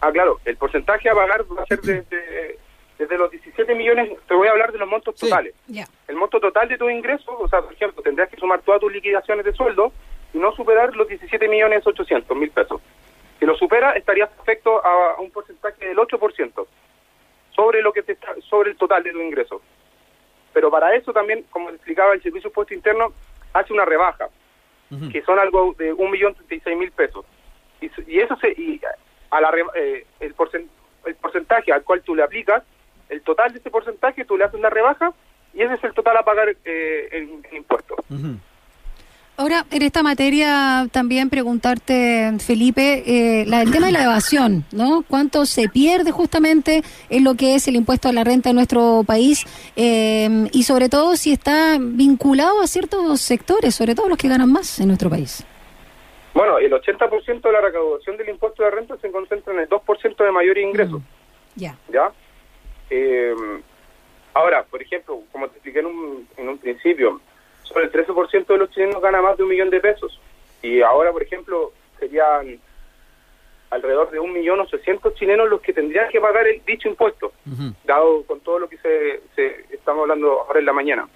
Ah, 0.01 0.11
claro. 0.11 0.39
El 0.45 0.55
porcentaje 0.55 1.09
a 1.09 1.15
pagar 1.15 1.45
va 1.57 1.63
a 1.63 1.65
ser 1.65 1.81
desde, 1.81 2.59
desde 2.97 3.17
los 3.17 3.31
17 3.31 3.75
millones. 3.75 4.11
Te 4.27 4.33
voy 4.33 4.47
a 4.47 4.51
hablar 4.51 4.71
de 4.71 4.77
los 4.77 4.87
montos 4.87 5.15
totales. 5.15 5.53
El 6.07 6.15
monto 6.15 6.39
total 6.39 6.67
de 6.67 6.77
tus 6.77 6.91
ingresos, 6.91 7.35
o 7.39 7.47
sea, 7.47 7.61
por 7.61 7.73
ejemplo, 7.73 8.01
tendrás 8.01 8.29
que 8.29 8.37
sumar 8.37 8.61
todas 8.61 8.81
tus 8.81 8.91
liquidaciones 8.91 9.45
de 9.45 9.53
sueldo 9.53 9.91
y 10.33 10.37
no 10.37 10.51
superar 10.53 10.95
los 10.95 11.07
17 11.07 11.47
millones 11.47 11.85
800 11.85 12.37
mil 12.37 12.49
pesos. 12.51 12.81
Si 13.39 13.45
lo 13.45 13.55
supera, 13.57 13.91
estaría 13.91 14.25
afecto 14.25 14.83
a, 14.85 15.19
un 15.19 15.31
porcentaje 15.31 15.85
del 15.85 15.97
8% 15.97 16.65
sobre 17.55 17.81
lo 17.81 17.91
que 17.93 18.03
te 18.03 18.17
sobre 18.49 18.71
el 18.71 18.77
total 18.77 19.03
de 19.03 19.11
tu 19.11 19.21
ingreso. 19.21 19.61
Pero 20.53 20.69
para 20.69 20.95
eso 20.95 21.11
también, 21.11 21.45
como 21.49 21.69
explicaba 21.69 22.13
el 22.13 22.21
Servicio 22.21 22.43
de 22.43 22.49
Impuesto 22.49 22.73
Interno, 22.73 23.13
hace 23.53 23.73
una 23.73 23.85
rebaja, 23.85 24.29
que 25.11 25.23
son 25.23 25.39
algo 25.39 25.73
de 25.77 25.91
1.036.000 25.91 26.91
pesos. 26.91 27.25
Y, 27.81 27.89
y, 28.07 28.19
eso 28.19 28.35
se, 28.37 28.49
y 28.49 28.79
a 29.31 29.41
la, 29.41 29.51
eh, 29.75 30.05
el, 30.19 30.35
el 31.05 31.15
porcentaje 31.15 31.73
al 31.73 31.83
cual 31.83 32.01
tú 32.03 32.15
le 32.15 32.21
aplicas, 32.21 32.63
el 33.09 33.21
total 33.21 33.53
de 33.53 33.59
ese 33.59 33.69
porcentaje, 33.69 34.25
tú 34.25 34.37
le 34.37 34.45
haces 34.45 34.59
la 34.59 34.69
rebaja 34.69 35.13
y 35.53 35.61
ese 35.61 35.75
es 35.75 35.83
el 35.83 35.93
total 35.93 36.17
a 36.17 36.23
pagar 36.23 36.55
eh, 36.65 37.09
en, 37.11 37.55
impuestos. 37.55 37.99
Ahora, 39.35 39.65
en 39.71 39.81
esta 39.81 40.03
materia 40.03 40.87
también 40.91 41.29
preguntarte, 41.29 42.33
Felipe, 42.39 43.03
eh, 43.05 43.41
el 43.41 43.71
tema 43.71 43.87
de 43.87 43.91
la 43.91 44.03
evasión, 44.03 44.63
¿no? 44.71 45.03
¿Cuánto 45.07 45.47
se 45.47 45.69
pierde 45.69 46.11
justamente 46.11 46.83
en 47.09 47.23
lo 47.23 47.33
que 47.33 47.55
es 47.55 47.67
el 47.67 47.75
impuesto 47.75 48.09
a 48.09 48.13
la 48.13 48.23
renta 48.23 48.51
en 48.51 48.55
nuestro 48.55 49.03
país? 49.05 49.43
Eh, 49.75 50.47
y 50.51 50.63
sobre 50.63 50.87
todo 50.87 51.15
si 51.15 51.31
está 51.31 51.77
vinculado 51.79 52.61
a 52.61 52.67
ciertos 52.67 53.21
sectores, 53.21 53.73
sobre 53.73 53.95
todo 53.95 54.07
los 54.07 54.19
que 54.19 54.27
ganan 54.27 54.51
más 54.51 54.79
en 54.79 54.87
nuestro 54.87 55.09
país. 55.09 55.43
Bueno, 56.35 56.59
el 56.59 56.71
80% 56.71 57.41
de 57.41 57.51
la 57.51 57.61
recaudación 57.61 58.17
del 58.17 58.29
impuesto 58.29 58.63
de 58.63 58.71
renta 58.71 58.97
se 58.97 59.11
concentra 59.11 59.53
en 59.53 59.59
el 59.61 59.69
2% 59.69 60.23
de 60.23 60.31
mayor 60.31 60.57
ingreso. 60.59 60.99
Mm, 60.99 61.03
ya. 61.55 61.77
¿Ya? 61.91 62.11
Eh, 62.89 63.33
ahora, 64.33 64.63
por 64.63 64.81
ejemplo, 64.81 65.21
como 65.31 65.47
te 65.47 65.55
expliqué 65.55 65.79
en 65.79 65.85
un, 65.87 66.27
en 66.37 66.49
un 66.49 66.57
principio, 66.57 67.21
el 67.75 67.91
13% 67.91 68.45
de 68.45 68.57
los 68.57 68.69
chilenos 68.69 69.01
gana 69.01 69.21
más 69.21 69.37
de 69.37 69.43
un 69.43 69.49
millón 69.49 69.69
de 69.69 69.79
pesos. 69.79 70.19
Y 70.61 70.81
ahora, 70.81 71.11
por 71.11 71.23
ejemplo, 71.23 71.71
serían 71.99 72.59
alrededor 73.69 74.11
de 74.11 74.19
un 74.19 74.31
millón 74.33 74.59
ochocientos 74.59 75.15
chilenos 75.15 75.49
los 75.49 75.61
que 75.61 75.73
tendrían 75.73 76.09
que 76.09 76.21
pagar 76.21 76.47
el 76.47 76.63
dicho 76.63 76.87
impuesto, 76.87 77.33
dado 77.83 78.23
con 78.23 78.39
todo 78.41 78.59
lo 78.59 78.69
que 78.69 78.77
se, 78.77 79.21
se 79.35 79.65
estamos 79.73 80.03
hablando 80.03 80.41
ahora 80.41 80.59
en 80.59 80.65
la 80.65 80.73
mañana. 80.73 81.07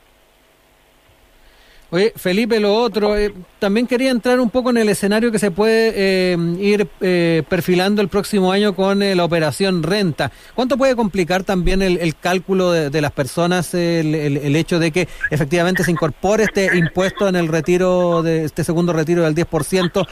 Oye, 1.89 2.11
Felipe, 2.17 2.59
lo 2.59 2.75
otro, 2.75 3.17
eh, 3.17 3.33
también 3.59 3.87
quería 3.87 4.11
entrar 4.11 4.41
un 4.41 4.49
poco 4.49 4.71
en 4.71 4.77
el 4.77 4.89
escenario 4.89 5.31
que 5.31 5.39
se 5.39 5.51
puede 5.51 5.93
eh, 5.95 6.37
ir 6.59 6.85
eh, 6.99 7.43
perfilando 7.47 8.01
el 8.01 8.09
próximo 8.09 8.51
año 8.51 8.75
con 8.75 8.99
la 8.99 9.23
operación 9.23 9.83
renta. 9.83 10.29
¿Cuánto 10.53 10.77
puede 10.77 10.97
complicar 10.97 11.45
también 11.45 11.81
el, 11.81 12.15
cálculo 12.17 12.71
de, 12.71 13.01
las 13.01 13.11
personas, 13.13 13.73
el, 13.73 14.55
hecho 14.57 14.79
de 14.79 14.91
que 14.91 15.07
efectivamente 15.31 15.85
se 15.85 15.91
incorpore 15.91 16.43
este 16.43 16.77
impuesto 16.77 17.29
en 17.29 17.37
el 17.37 17.47
retiro, 17.47 18.21
de 18.21 18.43
este 18.43 18.65
segundo 18.65 18.91
retiro 18.91 19.23
del 19.23 19.33
10%? 19.33 20.07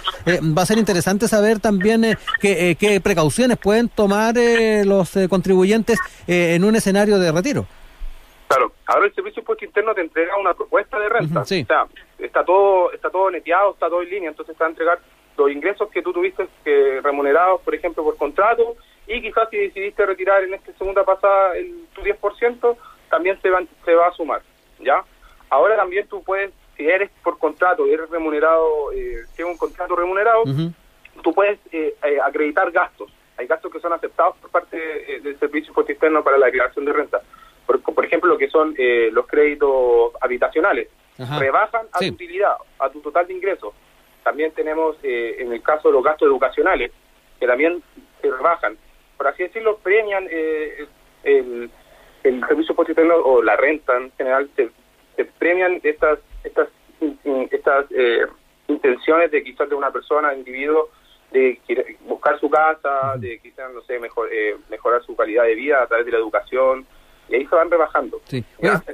va 0.58 0.62
a 0.62 0.66
ser 0.66 0.78
interesante 0.78 1.28
saber 1.28 1.60
también 1.60 2.18
qué 2.40 3.02
precauciones 3.04 3.58
pueden 3.58 3.90
tomar 3.90 4.36
los 4.86 5.12
contribuyentes 5.30 6.00
en 6.26 6.64
un 6.64 6.76
escenario 6.78 7.20
de 7.20 7.32
retiro. 7.34 7.68
Claro, 8.48 8.72
ahora 8.86 9.08
el 9.08 9.14
Servicio 9.16 9.36
de 9.36 9.42
Impuesto 9.42 9.66
Interno 9.66 9.96
te 9.96 10.02
entrega 10.02 10.38
una 10.38 10.54
propuesta 10.54 11.00
de 11.00 11.10
renta. 11.10 11.42
O 11.42 11.46
sea, 11.46 11.88
está 12.20 12.46
todo, 12.46 12.92
está 12.94 13.10
todo 13.10 13.32
neteado, 13.32 13.74
está 13.74 13.90
todo 13.90 14.02
en 14.04 14.10
línea, 14.10 14.30
entonces 14.30 14.56
te 14.56 14.64
va 14.64 14.68
a 14.68 14.70
entregar 14.70 15.00
los 15.38 15.52
ingresos 15.52 15.90
que 15.90 16.02
tú 16.02 16.14
tuviste 16.14 16.48
que 16.64 17.02
remunerados, 17.02 17.62
por 17.62 17.76
ejemplo, 17.76 18.04
por 18.04 18.18
contrato, 18.18 18.76
y 19.08 19.22
quizás 19.22 19.50
si 19.50 19.58
decidiste 19.58 20.06
retirar 20.06 20.44
en 20.44 20.54
esta 20.54 20.72
segunda 20.74 21.04
pasada 21.04 21.58
el, 21.58 21.88
tu 21.94 22.02
10%, 22.02 22.78
también 23.10 23.40
se 23.42 23.50
va, 23.50 23.62
se 23.84 23.94
va 23.94 24.08
a 24.08 24.14
sumar, 24.14 24.42
¿ya? 24.80 25.04
Ahora 25.50 25.76
también 25.76 26.08
tú 26.08 26.24
puedes, 26.24 26.52
si 26.78 26.88
eres 26.88 27.10
por 27.24 27.38
contrato, 27.38 27.86
eres 27.86 28.10
remunerado, 28.10 28.92
eh, 28.94 29.26
tienes 29.36 29.54
un 29.54 29.58
contrato 29.58 29.96
remunerado, 29.96 30.44
tú 31.22 31.34
puedes 31.34 31.60
eh, 31.72 31.96
eh, 32.04 32.18
acreditar 32.24 32.72
gastos. 32.72 33.12
Hay 33.38 33.48
gastos 33.48 33.72
que 33.72 33.82
son 33.82 33.92
aceptados 33.92 34.38
por 34.38 34.50
parte 34.50 34.78
eh, 34.78 35.20
del 35.20 35.38
Servicio 35.40 35.66
de 35.66 35.72
Impuesto 35.72 35.92
Interno 35.92 36.24
para 36.24 36.38
la 36.38 36.46
declaración 36.46 36.86
de 36.86 36.94
renta 36.94 37.22
por, 37.66 38.06
ejemplo, 38.06 38.30
lo 38.30 38.38
que 38.38 38.50
son 38.50 38.76
eh, 38.78 39.10
los 39.12 39.28
créditos 39.28 40.12
habitacionales, 40.22 40.88
rebajan 41.18 41.88
a 41.92 42.00
tu 42.00 42.08
utilidad, 42.08 42.56
a 42.80 42.90
tu 42.90 43.02
total 43.02 43.26
de 43.28 43.34
ingresos. 43.34 43.74
También 44.24 44.52
tenemos, 44.52 44.98
eh, 45.04 45.38
en 45.40 45.54
el 45.54 45.62
caso 45.62 45.88
de 45.90 45.94
los 45.94 46.04
gastos 46.04 46.28
educacionales, 46.28 46.92
que 47.40 47.48
también 47.48 47.82
se 48.22 48.30
rebajan. 48.30 48.78
Por 49.18 49.28
así 49.28 49.44
decirlo, 49.44 49.78
premian 49.78 50.28
eh, 50.30 50.88
el, 51.24 51.70
el 52.24 52.48
servicio 52.48 52.76
positivo 52.76 53.16
o 53.24 53.42
la 53.42 53.56
renta 53.56 53.96
en 53.98 54.12
general, 54.18 54.50
se, 54.56 54.70
premian 55.40 55.80
estas 55.84 56.20
estas 56.44 56.68
estas 57.52 57.86
intenciones 58.68 59.32
de 59.32 59.44
quizás 59.44 59.70
de 59.70 59.76
una 59.76 59.92
persona, 59.92 60.34
individuo, 60.34 60.90
de 61.32 61.60
buscar 62.02 62.40
su 62.40 62.50
casa, 62.50 63.16
de 63.18 63.40
quizás, 63.40 63.72
no 63.74 63.82
sé, 63.82 64.00
mejor, 64.00 64.30
mejorar 64.70 65.04
su 65.04 65.16
calidad 65.16 65.44
de 65.44 65.56
vida 65.56 65.84
a 65.84 65.88
través 65.88 66.06
de 66.06 66.12
la 66.12 66.18
educación, 66.18 66.86
y 67.30 67.36
ahí 67.36 67.46
se 67.46 67.56
van 67.56 67.70
rebajando. 67.70 68.22
Sí. 68.26 68.44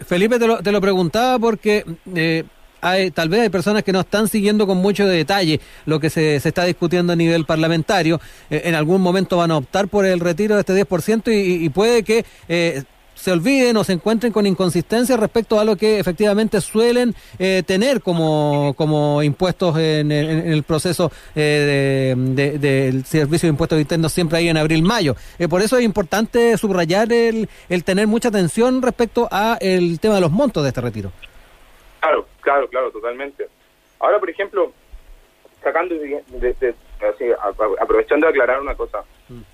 Felipe, 0.05 0.39
te 0.39 0.47
lo, 0.47 0.61
te 0.61 0.71
lo 0.71 0.81
preguntaba 0.81 1.39
porque 1.39 1.85
eh, 2.15 2.43
hay, 2.81 3.11
tal 3.11 3.29
vez 3.29 3.41
hay 3.41 3.49
personas 3.49 3.83
que 3.83 3.91
no 3.91 4.01
están 4.01 4.27
siguiendo 4.27 4.65
con 4.67 4.77
mucho 4.77 5.07
detalle 5.07 5.59
lo 5.85 5.99
que 5.99 6.09
se, 6.09 6.39
se 6.39 6.49
está 6.49 6.65
discutiendo 6.65 7.13
a 7.13 7.15
nivel 7.15 7.45
parlamentario. 7.45 8.19
Eh, 8.49 8.63
en 8.65 8.75
algún 8.75 9.01
momento 9.01 9.37
van 9.37 9.51
a 9.51 9.57
optar 9.57 9.87
por 9.87 10.05
el 10.05 10.19
retiro 10.19 10.55
de 10.55 10.61
este 10.61 10.73
10% 10.73 11.31
y, 11.31 11.65
y 11.65 11.69
puede 11.69 12.03
que 12.03 12.25
eh, 12.49 12.83
se 13.21 13.31
olviden 13.31 13.77
o 13.77 13.83
se 13.83 13.93
encuentren 13.93 14.33
con 14.33 14.47
inconsistencias 14.47 15.19
respecto 15.19 15.59
a 15.59 15.63
lo 15.63 15.75
que 15.75 15.99
efectivamente 15.99 16.59
suelen 16.59 17.13
eh, 17.37 17.61
tener 17.65 18.01
como, 18.01 18.73
como 18.75 19.21
impuestos 19.21 19.77
en, 19.77 20.11
el 20.11 20.63
proceso 20.63 21.11
eh, 21.35 22.15
del 22.17 23.05
servicio 23.05 23.47
de 23.47 23.51
impuestos 23.51 23.79
internos 23.79 24.11
siempre 24.11 24.39
ahí 24.39 24.49
en 24.49 24.57
abril-mayo. 24.57 25.15
Eh, 25.37 25.47
por 25.47 25.61
eso 25.61 25.77
es 25.77 25.83
importante 25.83 26.57
subrayar 26.57 27.13
el, 27.13 27.47
el 27.69 27.83
tener 27.83 28.07
mucha 28.07 28.29
atención 28.29 28.81
respecto 28.81 29.27
a 29.31 29.57
el 29.61 29.99
tema 29.99 30.15
de 30.15 30.21
los 30.21 30.31
montos 30.31 30.63
de 30.63 30.69
este 30.69 30.81
retiro. 30.81 31.11
Claro, 31.99 32.25
claro, 32.41 32.67
claro, 32.69 32.91
totalmente. 32.91 33.47
Ahora, 33.99 34.19
por 34.19 34.31
ejemplo, 34.31 34.73
sacando 35.61 35.93
de, 35.93 36.23
aprovechando 37.79 38.25
de 38.25 38.31
aclarar 38.31 38.61
una 38.61 38.73
cosa. 38.73 39.03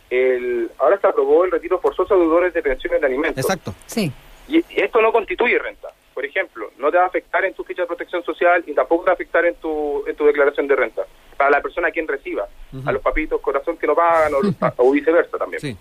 El, 0.09 0.71
ahora 0.77 0.99
se 0.99 1.07
aprobó 1.07 1.45
el 1.45 1.51
retiro 1.51 1.79
forzoso 1.79 2.15
de 2.15 2.21
deudores 2.21 2.53
de 2.53 2.61
pensiones 2.61 3.01
de 3.01 3.07
alimentos. 3.07 3.43
Exacto. 3.43 3.73
Sí. 3.85 4.11
Y, 4.47 4.63
esto 4.75 5.01
no 5.01 5.11
constituye 5.11 5.59
renta. 5.59 5.89
por 6.13 6.25
ejemplo, 6.25 6.71
no 6.77 6.89
te 6.89 6.97
va 6.97 7.03
a 7.03 7.07
afectar 7.07 7.45
en 7.45 7.53
tu 7.53 7.63
ficha 7.63 7.83
de 7.83 7.87
protección 7.87 8.23
social 8.23 8.63
y 8.65 8.73
tampoco 8.73 9.03
te 9.03 9.07
va 9.07 9.11
a 9.11 9.15
afectar 9.15 9.45
en 9.45 9.55
tu, 9.55 10.03
en 10.07 10.15
tu 10.15 10.25
declaración 10.25 10.67
de 10.67 10.75
renta. 10.75 11.03
Para 11.35 11.51
la 11.51 11.61
persona 11.61 11.89
a 11.89 11.91
quien 11.91 12.07
reciba, 12.07 12.47
a 12.85 12.91
los 12.91 13.01
papitos 13.01 13.39
corazón 13.41 13.77
que 13.77 13.85
no 13.85 13.95
pagan 13.95 14.33
o, 14.33 14.39
o 14.77 14.91
viceversa 14.91 15.37
también. 15.37 15.61
Sí. 15.61 15.77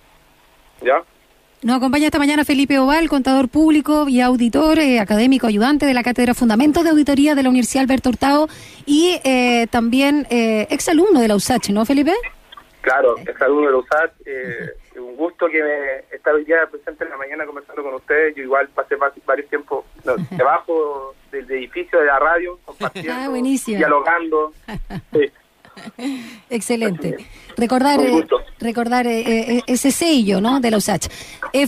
¿Ya? 0.83 1.03
Nos 1.62 1.79
acompaña 1.79 2.07
esta 2.07 2.19
mañana 2.19 2.45
Felipe 2.45 2.79
Oval, 2.79 3.09
contador 3.09 3.49
público 3.49 4.07
y 4.09 4.21
auditor, 4.21 4.79
eh, 4.79 5.00
académico 5.00 5.47
ayudante 5.47 5.87
de 5.87 5.95
la 5.95 6.03
Cátedra 6.03 6.35
Fundamentos 6.35 6.85
de 6.85 6.91
Auditoría 6.91 7.35
de 7.35 7.43
la 7.43 7.49
Universidad 7.49 7.83
Alberto 7.83 8.11
Hurtado 8.11 8.49
y 8.85 9.19
eh, 9.25 9.67
también 9.71 10.26
eh, 10.29 10.67
exalumno 10.71 11.19
de 11.19 11.29
la 11.29 11.35
USACH, 11.35 11.71
¿no, 11.71 11.87
Felipe? 11.87 12.12
Claro, 12.87 13.16
exalumno 13.19 13.66
de 13.66 13.73
la 13.73 13.78
USACH. 13.78 14.12
Eh, 14.26 14.71
un 15.00 15.16
gusto 15.16 15.49
que 15.49 15.61
me 15.61 16.16
estar 16.16 16.33
hoy 16.33 16.45
día 16.45 16.69
presente 16.71 17.02
en 17.02 17.11
la 17.11 17.16
mañana 17.16 17.45
conversando 17.45 17.83
con 17.83 17.95
ustedes. 17.95 18.37
Yo 18.37 18.45
igual 18.45 18.69
pasé 18.69 18.95
varios 18.95 19.49
tiempos 19.49 19.85
debajo 20.31 21.12
del 21.33 21.50
edificio 21.50 21.99
de 21.99 22.07
la 22.07 22.21
radio, 22.21 22.61
compartiendo, 22.64 23.12
ah, 23.12 23.61
dialogando. 23.66 24.52
Sí. 25.12 25.33
Excelente. 26.49 27.16
Recordar, 27.57 28.00
eh, 28.00 28.25
recordar 28.61 29.07
eh, 29.07 29.21
eh, 29.21 29.63
ese 29.67 29.91
sello 29.91 30.41
¿no? 30.41 30.61
de 30.61 30.71
la 30.71 30.79
USACH. 30.79 31.09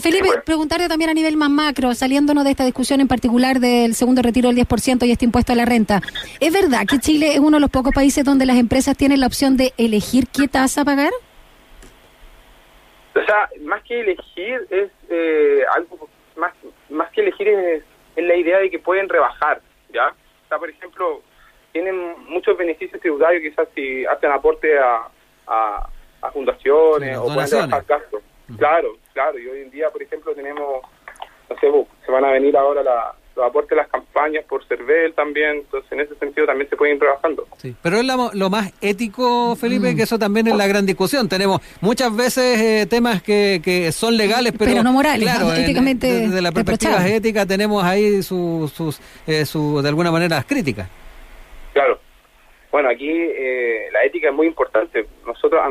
Felipe, 0.01 0.29
preguntarte 0.45 0.87
también 0.87 1.09
a 1.09 1.13
nivel 1.13 1.35
más 1.37 1.49
macro, 1.49 1.93
saliéndonos 1.93 2.43
de 2.43 2.51
esta 2.51 2.65
discusión 2.65 3.01
en 3.01 3.07
particular 3.07 3.59
del 3.59 3.95
segundo 3.95 4.21
retiro 4.21 4.49
del 4.49 4.57
10% 4.57 5.07
y 5.07 5.11
este 5.11 5.25
impuesto 5.25 5.53
a 5.53 5.55
la 5.55 5.65
renta. 5.65 6.01
¿Es 6.39 6.53
verdad 6.53 6.85
que 6.87 6.99
Chile 6.99 7.33
es 7.33 7.39
uno 7.39 7.57
de 7.57 7.61
los 7.61 7.71
pocos 7.71 7.93
países 7.93 8.23
donde 8.23 8.45
las 8.45 8.57
empresas 8.57 8.95
tienen 8.95 9.19
la 9.19 9.27
opción 9.27 9.57
de 9.57 9.73
elegir 9.77 10.27
qué 10.27 10.47
tasa 10.47 10.85
pagar? 10.85 11.11
O 13.15 13.25
sea, 13.25 13.49
más 13.61 13.81
que 13.83 13.99
elegir 13.99 14.67
es 14.69 14.91
algo, 15.75 16.07
más, 16.37 16.53
más 16.89 17.09
que 17.11 17.21
elegir 17.21 17.47
es, 17.47 17.83
es 18.15 18.23
la 18.23 18.35
idea 18.35 18.59
de 18.59 18.69
que 18.69 18.79
pueden 18.79 19.09
rebajar, 19.09 19.61
¿ya? 19.91 20.07
O 20.09 20.47
sea, 20.49 20.57
por 20.57 20.69
ejemplo, 20.69 21.21
tienen 21.71 21.95
muchos 22.27 22.57
beneficios 22.57 22.99
tributarios, 23.01 23.43
quizás 23.43 23.67
si 23.75 24.05
hacen 24.05 24.31
aporte 24.31 24.77
a, 24.77 25.07
a, 25.47 25.89
fundaciones 26.33 27.17
o 27.17 27.25
pueden 27.33 27.49
trabajar 27.49 27.85
gastos. 27.87 28.21
Claro, 28.57 28.97
claro, 29.13 29.37
y 29.39 29.47
hoy 29.47 29.61
en 29.61 29.71
día, 29.71 29.89
por 29.89 30.01
ejemplo, 30.01 30.33
tenemos, 30.33 30.83
no 31.49 31.55
sé, 31.59 31.71
se 32.05 32.11
van 32.11 32.25
a 32.25 32.31
venir 32.31 32.57
ahora 32.57 32.81
los 33.35 33.45
aportes 33.45 33.69
de 33.69 33.75
las 33.77 33.87
campañas 33.87 34.43
por 34.45 34.65
CERVEL 34.65 35.13
también, 35.13 35.57
entonces 35.57 35.89
en 35.91 36.01
ese 36.01 36.15
sentido 36.15 36.47
también 36.47 36.69
se 36.69 36.75
pueden 36.75 36.95
ir 36.95 36.99
trabajando. 36.99 37.47
Sí, 37.57 37.75
pero 37.81 37.97
es 37.97 38.05
lo, 38.05 38.49
más 38.49 38.73
ético, 38.81 39.55
Felipe, 39.55 39.93
mm. 39.93 39.95
que 39.95 40.03
eso 40.03 40.17
también 40.17 40.47
es 40.47 40.55
la 40.55 40.67
gran 40.67 40.85
discusión. 40.85 41.29
Tenemos 41.29 41.61
muchas 41.79 42.15
veces 42.15 42.59
eh, 42.59 42.85
temas 42.87 43.21
que, 43.21 43.61
que 43.63 43.91
son 43.91 44.17
legales, 44.17 44.53
pero, 44.57 44.81
no 44.83 44.91
morales, 44.91 45.21
claro, 45.21 45.53
éticamente 45.53 46.07
desde 46.07 46.41
la 46.41 46.51
perspectiva 46.51 47.07
ética 47.07 47.45
tenemos 47.45 47.83
ahí 47.83 48.23
sus, 48.23 48.73
sus 48.73 48.99
eh, 49.27 49.45
su, 49.45 49.81
de 49.81 49.89
alguna 49.89 50.11
manera, 50.11 50.43
críticas. 50.43 50.89
Claro. 51.73 51.99
Bueno, 52.71 52.89
aquí 52.89 53.09
eh, 53.09 53.89
la 53.91 54.03
ética 54.03 54.29
es 54.29 54.35
muy 54.35 54.47
importante. 54.47 55.05
Nosotros, 55.25 55.61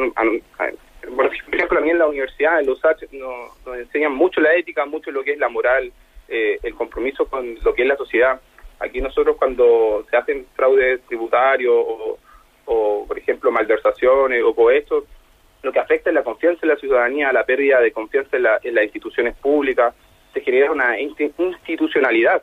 por 1.14 1.26
ejemplo, 1.54 1.78
a 1.78 1.82
mí 1.82 1.90
en 1.90 1.98
la 1.98 2.06
universidad, 2.06 2.60
en 2.60 2.66
los 2.66 2.78
USACH, 2.78 3.04
nos, 3.12 3.78
enseñan 3.78 4.12
mucho 4.14 4.40
la 4.40 4.54
ética, 4.54 4.84
mucho 4.84 5.10
lo 5.12 5.22
que 5.22 5.32
es 5.32 5.38
la 5.38 5.48
moral, 5.48 5.92
eh, 6.28 6.58
el 6.62 6.74
compromiso 6.74 7.26
con 7.26 7.56
lo 7.62 7.74
que 7.74 7.82
es 7.82 7.88
la 7.88 7.96
sociedad. 7.96 8.40
Aquí 8.80 9.00
nosotros 9.00 9.36
cuando 9.36 10.04
se 10.10 10.16
hacen 10.16 10.46
fraudes 10.54 11.00
tributarios 11.02 11.74
o, 12.64 13.04
por 13.06 13.18
ejemplo, 13.18 13.50
malversaciones 13.50 14.42
o 14.42 14.54
cohechos, 14.54 15.04
lo 15.62 15.72
que 15.72 15.78
afecta 15.78 16.10
es 16.10 16.14
la 16.14 16.22
confianza 16.22 16.60
en 16.62 16.68
la 16.68 16.76
ciudadanía, 16.76 17.32
la 17.32 17.44
pérdida 17.44 17.80
de 17.80 17.92
confianza 17.92 18.36
en, 18.36 18.46
en 18.62 18.74
las 18.74 18.84
instituciones 18.84 19.36
públicas, 19.36 19.94
se 20.34 20.40
genera 20.40 20.70
una 20.70 20.98
institucionalidad. 21.00 22.42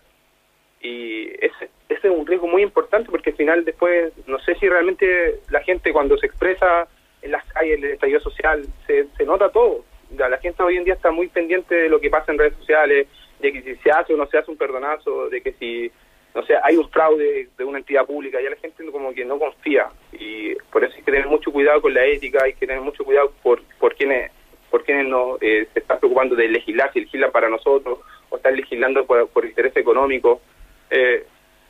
Y 0.81 1.29
ese, 1.43 1.69
ese 1.89 2.07
es 2.07 2.13
un 2.13 2.25
riesgo 2.25 2.47
muy 2.47 2.63
importante 2.63 3.09
porque 3.11 3.29
al 3.29 3.35
final 3.35 3.65
después, 3.65 4.13
no 4.27 4.39
sé 4.39 4.55
si 4.55 4.67
realmente 4.67 5.39
la 5.49 5.61
gente 5.61 5.93
cuando 5.93 6.17
se 6.17 6.27
expresa 6.27 6.87
en 7.21 7.31
las 7.31 7.45
calles, 7.45 7.77
el 7.77 7.91
estallido 7.91 8.19
social, 8.19 8.65
se, 8.87 9.07
se 9.17 9.25
nota 9.25 9.49
todo. 9.49 9.83
La 10.17 10.37
gente 10.37 10.63
hoy 10.63 10.77
en 10.77 10.83
día 10.83 10.93
está 10.93 11.11
muy 11.11 11.27
pendiente 11.27 11.75
de 11.75 11.89
lo 11.89 11.99
que 11.99 12.09
pasa 12.09 12.31
en 12.31 12.37
redes 12.37 12.55
sociales, 12.57 13.07
de 13.39 13.51
que 13.51 13.61
si 13.61 13.75
se 13.77 13.91
hace 13.91 14.13
o 14.13 14.17
no 14.17 14.27
se 14.27 14.37
hace 14.37 14.51
un 14.51 14.57
perdonazo, 14.57 15.29
de 15.29 15.41
que 15.41 15.53
si, 15.53 15.91
no 16.33 16.43
sé, 16.45 16.53
hay 16.63 16.77
un 16.77 16.89
fraude 16.89 17.49
de 17.57 17.63
una 17.63 17.79
entidad 17.79 18.05
pública, 18.05 18.41
ya 18.41 18.49
la 18.49 18.55
gente 18.57 18.85
como 18.91 19.13
que 19.13 19.25
no 19.25 19.37
confía. 19.37 19.87
Y 20.13 20.55
por 20.71 20.83
eso 20.83 20.93
hay 20.95 21.03
que 21.03 21.11
tener 21.11 21.27
mucho 21.27 21.51
cuidado 21.51 21.81
con 21.81 21.93
la 21.93 22.05
ética, 22.05 22.43
hay 22.43 22.53
que 22.53 22.67
tener 22.67 22.81
mucho 22.81 23.03
cuidado 23.03 23.31
por, 23.43 23.61
por 23.79 23.95
quienes 23.95 24.31
por 24.69 24.83
quienes 24.83 25.07
no 25.07 25.37
eh, 25.39 25.67
se 25.73 25.79
están 25.79 25.99
preocupando 25.99 26.35
de 26.35 26.49
legislar, 26.49 26.91
si 26.91 26.99
legislan 26.99 27.31
para 27.31 27.49
nosotros 27.49 27.99
o 28.29 28.35
están 28.35 28.57
legislando 28.57 29.05
por, 29.05 29.29
por 29.29 29.45
interés 29.45 29.75
económico. 29.77 30.41
Eh, 30.89 31.25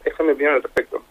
esa 0.05 0.15
es 0.19 0.25
mi 0.25 0.31
opinión 0.31 0.55
al 0.55 0.63
respecto. 0.63 1.03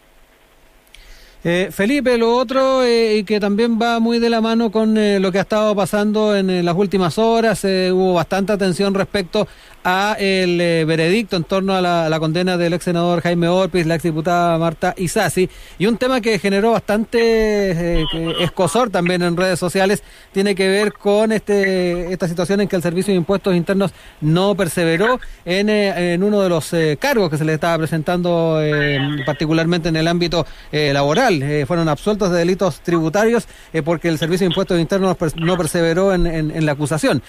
Eh, 1.47 1.69
Felipe, 1.71 2.17
lo 2.17 2.35
otro, 2.37 2.83
eh, 2.83 3.17
y 3.17 3.25
que 3.25 3.39
también 3.39 3.79
va 3.79 4.01
muy 4.01 4.19
de 4.19 4.31
la 4.31 4.41
mano 4.41 4.71
con 4.71 4.97
eh, 4.97 5.21
lo 5.21 5.31
que 5.31 5.37
ha 5.37 5.43
estado 5.43 5.77
pasando 5.77 6.35
en 6.35 6.65
las 6.65 6.75
últimas 6.75 7.19
horas, 7.19 7.63
hubo 7.65 8.15
bastante 8.15 8.55
atención 8.55 8.95
respecto 8.95 9.47
a 9.85 10.17
el 10.19 10.61
eh, 10.61 10.85
veredicto 10.85 11.37
en 11.37 11.45
torno 11.45 11.75
a 11.75 11.81
la, 11.81 12.19
condena 12.19 12.57
del 12.57 12.73
ex 12.73 12.85
senador 12.85 13.21
Jaime 13.21 13.49
Orpiz, 13.49 13.87
la 13.87 13.95
ex 13.95 14.05
diputada 14.05 14.59
Marta 14.59 14.95
Isasi, 14.97 15.49
y 15.79 15.87
un 15.87 15.99
tema 15.99 16.21
que 16.21 16.38
generó 16.38 16.73
bastante 16.73 18.00
eh, 18.00 18.05
escosor 18.41 18.91
también 18.91 19.23
en 19.23 19.37
redes 19.37 19.59
sociales 19.59 20.03
tiene 20.33 20.55
que 20.55 20.69
ver 20.69 20.93
con 20.93 21.33
este 21.33 22.12
esta 22.12 22.29
situación 22.29 22.61
en 22.61 22.69
que 22.69 22.76
el 22.76 22.83
Servicio 22.83 23.12
de 23.12 23.19
Impuestos 23.19 23.55
Internos 23.55 23.93
no 24.21 24.55
perseveró 24.55 25.21
en, 25.45 25.69
eh, 25.69 26.14
en 26.14 26.23
uno 26.23 26.41
de 26.41 26.49
los 26.49 26.73
cargos 26.99 27.31
que 27.31 27.37
se 27.37 27.45
le 27.45 27.55
estaba 27.55 27.79
presentando 27.79 28.61
particularmente 29.26 29.88
en 29.88 29.97
el 29.97 30.09
ámbito 30.09 30.47
laboral. 30.73 31.64
fueron 31.67 31.88
absueltos 31.88 32.31
de 32.31 32.38
delitos 32.38 32.81
tributarios 32.81 33.47
porque 33.85 34.09
el 34.09 34.19
Servicio 34.19 34.47
de 34.47 34.53
Impuestos 34.53 34.81
Internos 34.81 35.17
no 35.37 35.57
perseveró 35.57 36.14
en, 36.14 36.26
en, 36.26 36.67
la 36.67 36.73
acusación. 36.73 37.23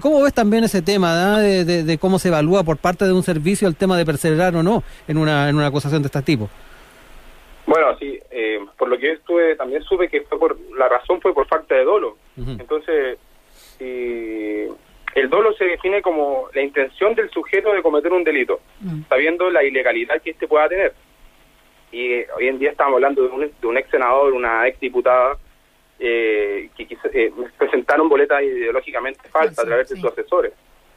¿Cómo 0.00 0.22
ves 0.22 0.32
también 0.32 0.64
ese 0.64 0.82
tema 0.82 1.40
de 1.40 1.64
de, 1.64 1.79
cómo 1.98 2.18
se 2.18 2.28
evalúa 2.28 2.64
por 2.64 2.76
parte 2.76 3.04
de 3.04 3.12
un 3.12 3.22
servicio 3.22 3.68
el 3.68 3.76
tema 3.76 3.96
de 3.96 4.04
perseverar 4.04 4.54
o 4.56 4.62
no 4.62 4.82
en 5.08 5.18
una, 5.18 5.48
en 5.48 5.56
una 5.56 5.66
acusación 5.66 6.02
de 6.02 6.06
este 6.06 6.22
tipo. 6.22 6.48
Bueno, 7.66 7.96
sí, 7.98 8.18
eh, 8.30 8.58
por 8.76 8.88
lo 8.88 8.98
que 8.98 9.06
yo 9.06 9.12
estuve, 9.12 9.54
también 9.56 9.82
supe 9.82 10.08
que 10.08 10.22
fue 10.22 10.38
por, 10.38 10.56
la 10.76 10.88
razón 10.88 11.20
fue 11.20 11.32
por 11.32 11.46
falta 11.46 11.74
de 11.74 11.84
dolo. 11.84 12.16
Entonces, 12.36 13.18
el 13.78 15.28
dolo 15.28 15.52
se 15.54 15.64
define 15.64 16.02
como 16.02 16.48
la 16.54 16.62
intención 16.62 17.14
del 17.14 17.30
sujeto 17.30 17.72
de 17.72 17.82
cometer 17.82 18.12
un 18.12 18.24
delito, 18.24 18.60
mm. 18.80 19.02
sabiendo 19.08 19.50
la 19.50 19.62
ilegalidad 19.62 20.20
que 20.22 20.30
éste 20.30 20.48
pueda 20.48 20.68
tener. 20.68 20.94
Y 21.92 22.12
eh, 22.12 22.26
hoy 22.36 22.48
en 22.48 22.58
día 22.58 22.70
estamos 22.70 22.94
hablando 22.94 23.22
de 23.22 23.28
un, 23.28 23.40
de 23.60 23.66
un 23.66 23.76
ex 23.76 23.90
senador, 23.90 24.32
una 24.32 24.66
ex 24.66 24.80
diputada, 24.80 25.36
eh, 25.98 26.70
que 26.76 27.32
presentaron 27.58 28.08
boletas 28.08 28.42
ideológicamente 28.42 29.28
falsas 29.28 29.58
a 29.58 29.64
través 29.64 29.90
de 29.90 29.96
sus 29.96 30.10
asesores 30.10 30.52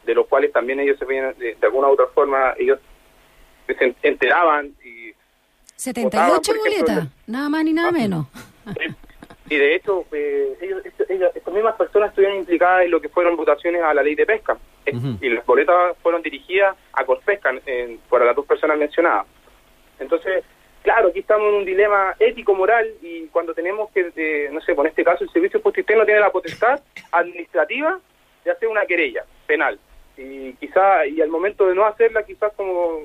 de 0.06 0.16
los 0.16 0.28
cuales 0.28 0.52
también 0.52 0.80
ellos 0.80 0.98
se 1.00 1.06
veían, 1.06 1.36
de, 1.38 1.58
alguna 1.62 1.88
u 1.88 1.92
otra 1.92 2.08
forma, 2.08 2.54
ellos 2.58 2.80
se 3.68 3.96
enteraban 4.04 4.74
y... 4.84 5.14
78 5.76 6.54
boletas, 6.56 7.08
nada 7.28 7.50
más 7.50 7.64
ni 7.64 7.74
nada 7.74 7.90
ah, 7.90 7.92
menos. 7.92 8.28
Y 9.50 9.58
de 9.58 9.76
hecho, 9.76 10.06
eh, 10.12 10.58
ellos, 10.62 10.82
estas 10.86 11.54
mismas 11.54 11.76
personas 11.76 12.10
estuvieron 12.10 12.38
implicadas 12.38 12.86
en 12.86 12.92
lo 12.92 13.02
que 13.02 13.10
fueron 13.10 13.36
votaciones 13.36 13.82
a 13.82 13.94
la 13.94 14.04
ley 14.04 14.16
de 14.16 14.26
pesca. 14.26 14.58
Y 14.86 15.30
las 15.30 15.46
boletas 15.46 15.98
fueron 16.02 16.22
dirigidas 16.22 16.76
a 16.92 17.06
Corpesca 17.06 17.52
por 18.10 18.26
las 18.26 18.36
dos 18.36 18.46
personas 18.46 18.78
mencionadas. 18.78 19.26
Entonces, 20.00 20.44
claro, 20.82 21.10
aquí 21.10 21.20
estamos 21.20 21.48
en 21.50 21.56
un 21.56 21.66
dilema 21.66 22.16
ético-moral 22.20 22.92
y 23.02 23.28
cuando 23.28 23.54
tenemos 23.54 23.90
que, 23.92 24.12
eh, 24.16 24.50
no 24.52 24.60
sé, 24.62 24.76
por 24.76 24.88
este 24.88 25.04
caso 25.04 25.24
el 25.24 25.30
Servicio 25.30 25.62
Puesto 25.62 25.84
tiene 25.84 26.20
la 26.20 26.32
potestad 26.32 26.82
administrativa 27.12 28.00
de 28.44 28.52
hacer 28.52 28.68
una 28.68 28.86
querella 28.86 29.24
penal 29.48 29.80
y 30.17 30.53
quizá 30.53 31.05
y 31.05 31.22
al 31.22 31.29
momento 31.29 31.67
de 31.67 31.75
no 31.75 31.86
hacerla 31.86 32.24
quizás 32.24 32.53
como 32.55 33.01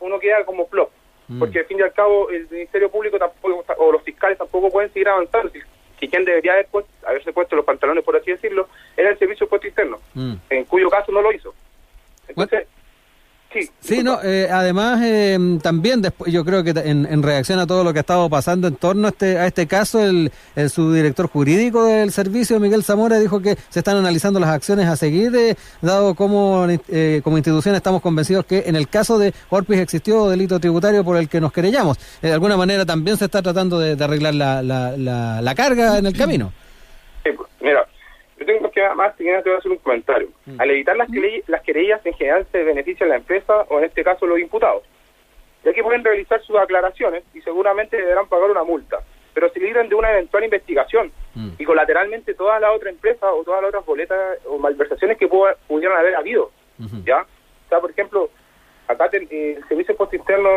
uno 0.00 0.18
queda 0.18 0.44
como 0.44 0.66
flop 0.66 0.90
mm. 1.28 1.38
porque 1.38 1.60
al 1.60 1.66
fin 1.66 1.78
y 1.78 1.82
al 1.82 1.92
cabo 1.92 2.30
el 2.30 2.48
ministerio 2.50 2.90
público 2.90 3.18
tampoco 3.18 3.64
o 3.78 3.92
los 3.92 4.02
fiscales 4.02 4.38
tampoco 4.38 4.70
pueden 4.70 4.92
seguir 4.92 5.08
avanzando 5.08 5.50
si, 5.98 6.08
quien 6.08 6.24
debería 6.24 6.52
haber 6.52 6.68
haberse 7.06 7.32
puesto 7.32 7.56
los 7.56 7.64
pantalones 7.64 8.02
por 8.02 8.16
así 8.16 8.30
decirlo 8.30 8.68
era 8.96 9.10
el 9.10 9.18
servicio 9.18 9.48
puesto 9.48 9.68
interno 9.68 9.98
mm. 10.14 10.34
en 10.50 10.64
cuyo 10.64 10.88
caso 10.88 11.12
no 11.12 11.22
lo 11.22 11.32
hizo 11.32 11.54
entonces 12.26 12.66
Sí, 13.80 14.04
no, 14.04 14.20
eh, 14.22 14.48
además 14.48 15.00
eh, 15.02 15.36
también 15.60 16.00
después, 16.00 16.32
yo 16.32 16.44
creo 16.44 16.62
que 16.62 16.70
en, 16.70 17.22
reacción 17.22 17.58
a 17.58 17.66
todo 17.66 17.82
lo 17.82 17.92
que 17.92 17.98
ha 17.98 18.02
estado 18.02 18.30
pasando 18.30 18.68
en 18.68 18.76
torno 18.76 19.08
a 19.08 19.10
este, 19.10 19.38
a 19.38 19.46
este 19.46 19.66
caso, 19.66 20.00
el, 20.04 20.30
el 20.54 20.70
subdirector 20.70 21.26
jurídico 21.26 21.84
del 21.84 22.12
servicio, 22.12 22.60
Miguel 22.60 22.84
Zamora, 22.84 23.18
dijo 23.18 23.42
que 23.42 23.56
se 23.68 23.80
están 23.80 23.96
analizando 23.96 24.38
las 24.38 24.50
acciones 24.50 24.86
a 24.86 24.94
seguir, 24.94 25.34
eh, 25.34 25.56
dado 25.82 26.14
como, 26.14 26.66
como 27.24 27.38
institución 27.38 27.74
estamos 27.74 28.02
convencidos 28.02 28.46
que 28.46 28.62
en 28.66 28.76
el 28.76 28.88
caso 28.88 29.18
de 29.18 29.34
Orpis 29.48 29.78
existió 29.78 30.28
delito 30.28 30.60
tributario 30.60 31.02
por 31.02 31.16
el 31.16 31.28
que 31.28 31.40
nos 31.40 31.52
querellamos. 31.52 31.98
de 32.22 32.32
alguna 32.32 32.56
manera 32.56 32.86
también 32.86 33.16
se 33.16 33.24
está 33.24 33.42
tratando 33.42 33.80
de, 33.80 34.02
arreglar 34.02 34.34
la, 34.34 34.62
la, 34.62 34.92
la, 35.42 35.54
carga 35.56 35.98
en 35.98 36.06
el 36.06 36.16
camino. 36.16 36.52
Sí, 37.24 37.30
mira, 37.60 37.84
yo 38.40 38.46
tengo 38.46 38.70
que 38.70 38.88
más, 38.94 39.14
te 39.16 39.24
voy 39.24 39.34
a 39.34 39.58
hacer 39.58 39.70
un 39.70 39.76
comentario. 39.78 40.28
Mm. 40.46 40.60
Al 40.60 40.70
evitar 40.70 40.96
las, 40.96 41.10
querellas, 41.10 41.48
las 41.48 41.62
querellas, 41.62 42.04
en 42.06 42.14
general 42.14 42.46
se 42.50 42.64
beneficia 42.64 43.06
la 43.06 43.16
empresa 43.16 43.66
o 43.68 43.78
en 43.78 43.84
este 43.84 44.02
caso 44.02 44.26
los 44.26 44.38
imputados. 44.40 44.82
ya 45.62 45.74
que 45.74 45.82
pueden 45.82 46.02
realizar 46.02 46.40
sus 46.40 46.56
aclaraciones 46.56 47.22
y 47.34 47.42
seguramente 47.42 47.94
deberán 47.98 48.26
pagar 48.28 48.50
una 48.50 48.64
multa, 48.64 49.00
pero 49.34 49.50
se 49.50 49.60
libran 49.60 49.90
de 49.90 49.94
una 49.94 50.10
eventual 50.10 50.42
investigación 50.44 51.12
Mm. 51.34 51.50
y 51.58 51.64
colateralmente 51.66 52.32
todas 52.34 52.58
las 52.62 52.70
otras 52.74 52.94
empresas 52.94 53.28
o 53.30 53.44
todas 53.44 53.60
las 53.60 53.68
otras 53.68 53.84
boletas 53.84 54.38
o 54.46 54.56
malversaciones 54.58 55.18
que 55.18 55.28
pueda- 55.28 55.54
pudieran 55.68 55.98
haber 55.98 56.16
habido. 56.16 56.50
¿ya? 57.04 57.20
O 57.20 57.68
sea, 57.68 57.78
por 57.78 57.90
ejemplo, 57.90 58.30
acá 58.88 59.10
eh, 59.12 59.56
el 59.58 59.68
Servicio 59.68 59.88
de 59.88 59.92
Impuesto 59.92 60.16
Interno, 60.16 60.48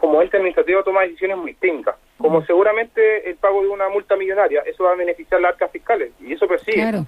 como 0.00 0.20
ente 0.20 0.36
administrativo, 0.36 0.82
toma 0.82 1.02
decisiones 1.02 1.36
muy 1.38 1.54
técnicas. 1.54 1.93
Como 2.28 2.44
seguramente 2.46 3.28
el 3.28 3.36
pago 3.36 3.62
de 3.62 3.68
una 3.68 3.88
multa 3.88 4.16
millonaria, 4.16 4.62
eso 4.66 4.84
va 4.84 4.92
a 4.92 4.96
beneficiar 4.96 5.40
las 5.40 5.52
arcas 5.52 5.70
fiscales, 5.70 6.12
y 6.20 6.32
eso 6.32 6.46
persigue. 6.48 6.80
Claro. 6.80 7.06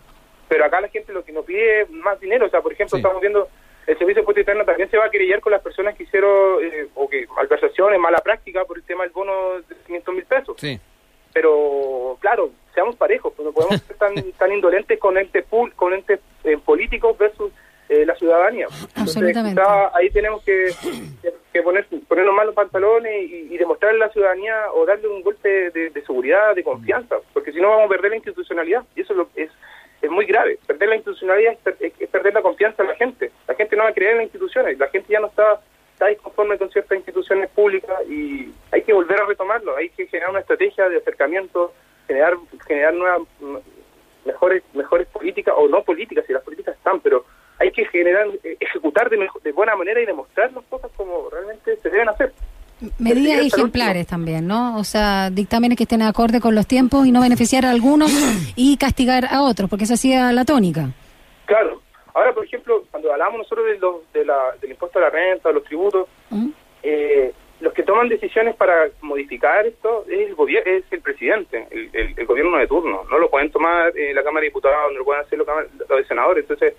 Pero 0.49 0.65
acá 0.65 0.81
la 0.81 0.89
gente 0.89 1.13
lo 1.13 1.25
que 1.25 1.33
nos 1.33 1.45
pide 1.45 1.83
es 1.83 1.91
más 1.91 2.21
dinero. 2.21 2.47
O 2.47 2.49
sea, 2.51 2.61
por 2.61 2.73
ejemplo, 2.73 2.97
Sí. 2.97 3.01
estamos 3.01 3.21
viendo, 3.21 3.49
el 3.87 3.99
Servicio 3.99 4.17
de 4.17 4.21
Impuesto 4.21 4.41
Interno 4.41 4.65
también 4.65 4.91
se 4.91 4.99
va 4.99 5.07
a 5.07 5.11
querellar 5.11 5.41
con 5.41 5.53
las 5.53 5.63
personas 5.63 5.95
que 5.97 6.03
hicieron, 6.05 6.63
eh, 6.63 6.89
o 6.95 7.09
que 7.09 7.27
malversaciones, 7.35 7.99
mala 7.99 8.19
práctica 8.19 8.65
por 8.65 8.77
el 8.77 8.85
tema 8.85 9.05
del 9.05 9.13
bono 9.13 9.61
de 9.69 9.75
500 9.87 10.15
mil 10.15 10.25
pesos 10.25 10.57
Sí. 10.59 10.79
pero 11.33 12.17
claro, 12.21 12.51
seamos 12.75 12.97
parejos, 12.97 13.33
pues 13.35 13.45
no 13.47 13.53
podemos 13.53 13.81
ser 13.83 13.97
tan, 13.97 14.15
tan 14.39 14.53
indolentes 14.53 14.99
con 14.99 15.17
entes 15.19 15.45
con 15.77 15.93
entes 15.95 16.21
eh, 16.45 16.59
políticos 16.65 17.17
versus 17.19 17.53
eh, 17.89 18.05
la 18.05 18.15
ciudadanía. 18.17 18.67
Entonces, 18.67 18.97
Absolutamente. 19.17 19.61
quizá 19.61 19.97
ahí 19.97 20.11
tenemos 20.11 20.43
que, 20.45 20.71
que- 21.59 21.63
poner, 21.63 21.87
ponernos 22.09 22.35
más 22.35 22.47
los 22.47 22.55
pantalones 22.55 23.13
y, 23.31 23.49
y 23.55 23.59
demostrarle 23.59 24.03
a 24.03 24.07
la 24.07 24.13
ciudadanía 24.13 24.73
o 24.73 24.85
darle 24.87 25.09
un 25.09 25.23
golpe 25.23 25.71
de, 25.71 26.03
seguridad, 26.03 26.55
de 26.55 26.63
confianza, 26.65 27.17
porque 27.33 27.53
si 27.53 27.61
no 27.61 27.69
vamos 27.71 27.87
a 27.87 27.89
perder 27.89 28.11
la 28.11 28.17
institucionalidad 28.17 28.85
y 28.95 29.01
eso 29.03 29.15
lo- 29.15 29.29
es, 29.35 29.51
es 30.03 30.11
muy 30.11 30.27
grave. 30.27 30.59
Perder 30.67 30.89
la 30.91 30.97
institucionalidad 30.97 31.55
es, 31.81 31.93
es 31.99 32.09
perder 32.09 32.35
la 32.35 32.43
confianza 32.43 32.83
de 32.83 32.89
la 32.91 32.95
gente. 32.97 33.31
La 33.49 33.55
gente 33.55 33.77
no 33.77 33.85
va 33.85 33.91
a 33.91 33.95
creer 33.95 34.13
en 34.13 34.17
las 34.19 34.25
instituciones, 34.27 34.79
la 34.79 34.89
gente 34.89 35.13
ya 35.13 35.21
no 35.21 35.27
está 35.29 35.61
está 35.95 36.09
disconforme 36.09 36.59
con 36.59 36.71
ciertas 36.71 36.95
instituciones 36.99 37.49
públicas 37.49 37.99
y 38.07 38.53
hay 38.71 38.83
que 38.83 38.93
volver 38.93 39.19
a 39.19 39.25
retomarlo, 39.25 39.75
hay 39.77 39.89
que 39.89 40.07
generar 40.07 40.29
una 40.29 40.41
estrategia 40.41 40.91
de 40.91 40.99
acercamiento, 40.99 41.73
generar 42.07 42.35
generar 42.67 42.93
nuevas 42.93 43.23
mejores 44.25 44.63
mejores 44.75 45.07
políticas 45.09 45.55
o 45.57 45.69
no 45.69 45.83
políticas, 45.85 46.27
si 46.27 46.33
las 46.35 46.43
políticas 46.43 46.77
están, 46.77 47.01
pero 47.01 47.25
hay 47.59 47.71
que 47.71 47.87
generar 47.87 48.27
ejecutar 48.61 49.09
de 49.09 49.53
buena 49.53 49.75
manera 49.75 49.99
y 49.99 50.05
demostrar 50.05 50.53
las 50.53 50.65
cosas 50.65 50.91
como 50.99 51.31
realmente 51.67 51.83
se 51.83 51.91
deben 51.91 52.09
hacer. 52.09 52.33
Medidas 52.99 53.41
ejemplares 53.47 54.07
también, 54.07 54.47
¿no? 54.47 54.77
O 54.79 54.85
sea, 54.85 55.31
dictámenes 55.31 55.79
que 55.79 55.85
estén 55.85 56.03
acorde 56.03 56.41
con 56.41 56.55
los 56.55 56.67
tiempos 56.67 57.07
y 57.07 57.11
no 57.13 57.21
beneficiar 57.23 57.65
a 57.65 57.71
algunos 57.71 58.11
y 58.57 58.77
castigar 58.77 59.27
a 59.31 59.43
otros, 59.43 59.71
porque 59.71 59.85
esa 59.85 59.95
hacía 59.95 60.31
la 60.33 60.45
tónica. 60.45 60.91
Claro. 61.47 61.81
Ahora, 62.15 62.33
por 62.35 62.45
ejemplo, 62.45 62.85
cuando 62.91 63.13
hablamos 63.13 63.39
nosotros 63.39 63.67
de 63.67 63.79
los, 63.79 64.13
de 64.13 64.25
la, 64.25 64.39
del 64.61 64.71
impuesto 64.73 64.99
a 64.99 65.03
la 65.03 65.11
renta, 65.11 65.49
de 65.51 65.55
los 65.55 65.65
tributos, 65.65 66.07
¿Mm? 66.31 66.49
eh, 66.83 67.33
los 67.61 67.73
que 67.73 67.83
toman 67.83 68.09
decisiones 68.11 68.55
para 68.57 68.89
modificar 69.01 69.67
esto 69.67 70.05
es 70.11 70.29
el 70.29 70.35
gobierno, 70.35 70.71
es 70.71 70.85
el 70.91 71.01
presidente, 71.01 71.67
el, 71.71 71.89
el- 71.95 72.15
el 72.19 72.27
gobierno 72.27 72.59
de 72.59 72.67
turno. 72.67 73.05
No 73.11 73.19
lo 73.19 73.31
pueden 73.31 73.51
tomar 73.51 73.93
eh, 73.97 74.13
la 74.15 74.23
Cámara 74.23 74.43
de 74.43 74.49
Diputados, 74.49 74.93
no 74.93 74.99
lo 74.99 75.05
pueden 75.07 75.23
hacer 75.25 75.39
los, 75.39 75.47
los 75.89 76.07
senadores. 76.07 76.45
Entonces, 76.45 76.75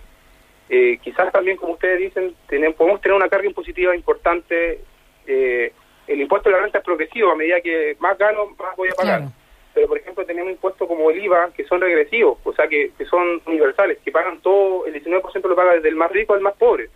eh, 0.69 0.99
quizás 1.01 1.31
también, 1.31 1.57
como 1.57 1.73
ustedes 1.73 1.99
dicen, 1.99 2.35
tenemos, 2.47 2.75
podemos 2.75 3.01
tener 3.01 3.15
una 3.15 3.29
carga 3.29 3.47
impositiva 3.47 3.95
importante. 3.95 4.81
Eh, 5.25 5.71
el 6.07 6.21
impuesto 6.21 6.49
a 6.49 6.53
la 6.53 6.59
renta 6.59 6.79
es 6.79 6.83
progresivo, 6.83 7.31
a 7.31 7.35
medida 7.35 7.61
que 7.61 7.95
más 7.99 8.17
gano, 8.17 8.47
más 8.57 8.75
voy 8.75 8.89
a 8.89 8.95
pagar. 8.95 9.19
Claro. 9.19 9.33
Pero, 9.73 9.87
por 9.87 9.97
ejemplo, 9.97 10.25
tenemos 10.25 10.51
impuestos 10.51 10.87
como 10.87 11.11
el 11.11 11.23
IVA, 11.23 11.51
que 11.55 11.63
son 11.65 11.79
regresivos, 11.79 12.39
o 12.43 12.53
sea, 12.53 12.67
que, 12.67 12.91
que 12.97 13.05
son 13.05 13.41
universales, 13.45 13.99
que 14.03 14.11
pagan 14.11 14.39
todo, 14.41 14.85
el 14.87 15.03
19% 15.03 15.47
lo 15.47 15.55
paga 15.55 15.75
desde 15.75 15.89
el 15.89 15.95
más 15.95 16.11
rico 16.11 16.33
al 16.33 16.41
más 16.41 16.55
pobre. 16.55 16.89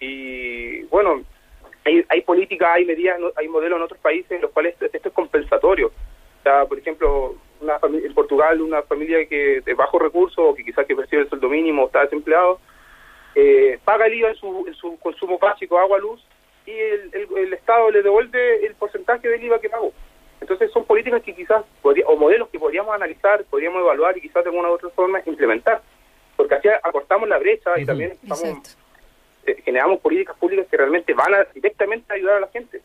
Y, 0.00 0.82
bueno, 0.84 1.22
hay, 1.84 2.04
hay 2.08 2.22
políticas, 2.22 2.70
hay 2.74 2.84
medidas, 2.84 3.20
hay 3.36 3.48
modelos 3.48 3.76
en 3.76 3.82
otros 3.82 4.00
países 4.00 4.30
en 4.32 4.40
los 4.40 4.50
cuales 4.50 4.74
esto, 4.80 5.08
es 5.08 5.14
compensatorio. 5.14 5.88
O 5.88 6.42
sea, 6.42 6.64
por 6.64 6.78
ejemplo, 6.78 7.36
una 7.60 7.78
en 7.82 8.14
Portugal, 8.14 8.60
una 8.60 8.82
familia 8.82 9.26
que 9.26 9.60
de 9.60 9.74
bajo 9.74 9.98
recurso, 9.98 10.48
o 10.48 10.54
que 10.54 10.64
quizás 10.64 10.86
que 10.86 10.96
percibe 10.96 11.22
el 11.22 11.28
sueldo 11.28 11.48
mínimo, 11.48 11.86
está 11.86 12.00
desempleado, 12.00 12.60
eh, 13.34 13.78
paga 13.84 14.06
el 14.06 14.14
IVA 14.14 14.30
en 14.30 14.34
su, 14.36 14.64
en 14.66 14.74
su 14.74 14.98
consumo 14.98 15.38
básico, 15.38 15.78
agua, 15.78 15.98
luz, 15.98 16.24
y 16.66 16.70
el, 16.72 17.10
el- 17.14 17.38
el 17.38 17.52
Estado 17.54 17.90
le 17.90 18.02
devuelve 18.02 18.66
el 18.66 18.74
porcentaje 18.74 19.28
del 19.28 19.42
IVA 19.44 19.60
que 19.60 19.70
pagó. 19.70 19.92
Entonces 20.40 20.70
son 20.72 20.84
políticas 20.84 21.22
que 21.22 21.34
quizás, 21.34 21.64
podría- 21.80 22.06
o 22.06 22.16
modelos 22.16 22.48
que 22.48 22.58
podríamos 22.58 22.94
analizar, 22.94 23.44
podríamos 23.44 23.80
evaluar 23.80 24.16
y 24.16 24.20
quizás 24.20 24.42
de 24.44 24.50
alguna 24.50 24.68
u 24.70 24.72
otra 24.72 24.90
forma 24.90 25.20
implementar. 25.26 25.80
Porque 26.36 26.54
así 26.56 26.68
acortamos 26.82 27.28
la 27.28 27.38
brecha 27.38 27.70
y 27.78 27.86
también 27.86 28.10
estamos, 28.22 28.42
eh, 29.46 29.62
generamos 29.64 30.00
políticas 30.00 30.36
públicas 30.36 30.66
que 30.70 30.76
realmente 30.76 31.14
van 31.14 31.34
a 31.34 31.44
directamente 31.54 32.12
a 32.12 32.16
ayudar 32.16 32.36
a 32.36 32.40
la 32.40 32.48
gente. 32.48 32.80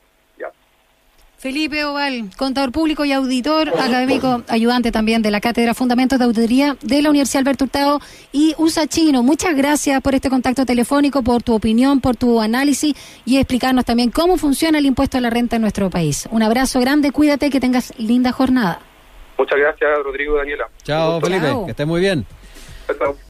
Felipe 1.38 1.86
Oval, 1.86 2.32
contador 2.36 2.72
público 2.72 3.06
y 3.06 3.12
auditor, 3.12 3.70
académico, 3.70 4.42
ayudante 4.48 4.92
también 4.92 5.22
de 5.22 5.30
la 5.30 5.40
Cátedra 5.40 5.76
Fundamentos 5.76 6.18
de 6.18 6.26
Auditoría 6.26 6.78
de 6.82 7.02
la 7.04 7.12
Universidad 7.12 7.42
Alberto 7.42 7.66
Hurtado 7.66 8.00
y 8.32 8.56
USA 8.58 8.88
Chino. 8.88 9.22
Muchas 9.22 9.56
gracias 9.56 10.02
por 10.02 10.16
este 10.16 10.32
contacto 10.32 10.66
telefónico, 10.66 11.22
por 11.22 11.44
tu 11.44 11.54
opinión, 11.54 12.02
por 12.02 12.16
tu 12.16 12.42
análisis 12.42 12.96
y 13.24 13.38
explicarnos 13.38 13.86
también 13.86 14.10
cómo 14.10 14.38
funciona 14.38 14.80
el 14.80 14.88
impuesto 14.88 15.20
a 15.20 15.22
la 15.22 15.30
renta 15.30 15.58
en 15.58 15.62
nuestro 15.62 15.92
país. 15.92 16.28
Un 16.32 16.42
abrazo 16.42 16.80
grande, 16.80 17.12
cuídate, 17.12 17.52
que 17.52 17.60
tengas 17.60 17.94
linda 18.00 18.32
jornada. 18.32 18.80
Muchas 19.38 19.60
gracias, 19.60 19.90
Rodrigo 20.04 20.34
y 20.36 20.38
Daniela. 20.40 20.70
Chao. 20.84 21.22
Felipe. 21.22 21.46
Chao. 21.46 21.66
Que 21.66 21.72
esté 21.72 21.86
muy 21.86 22.02
bien. 22.02 22.26
Chao. 22.98 23.16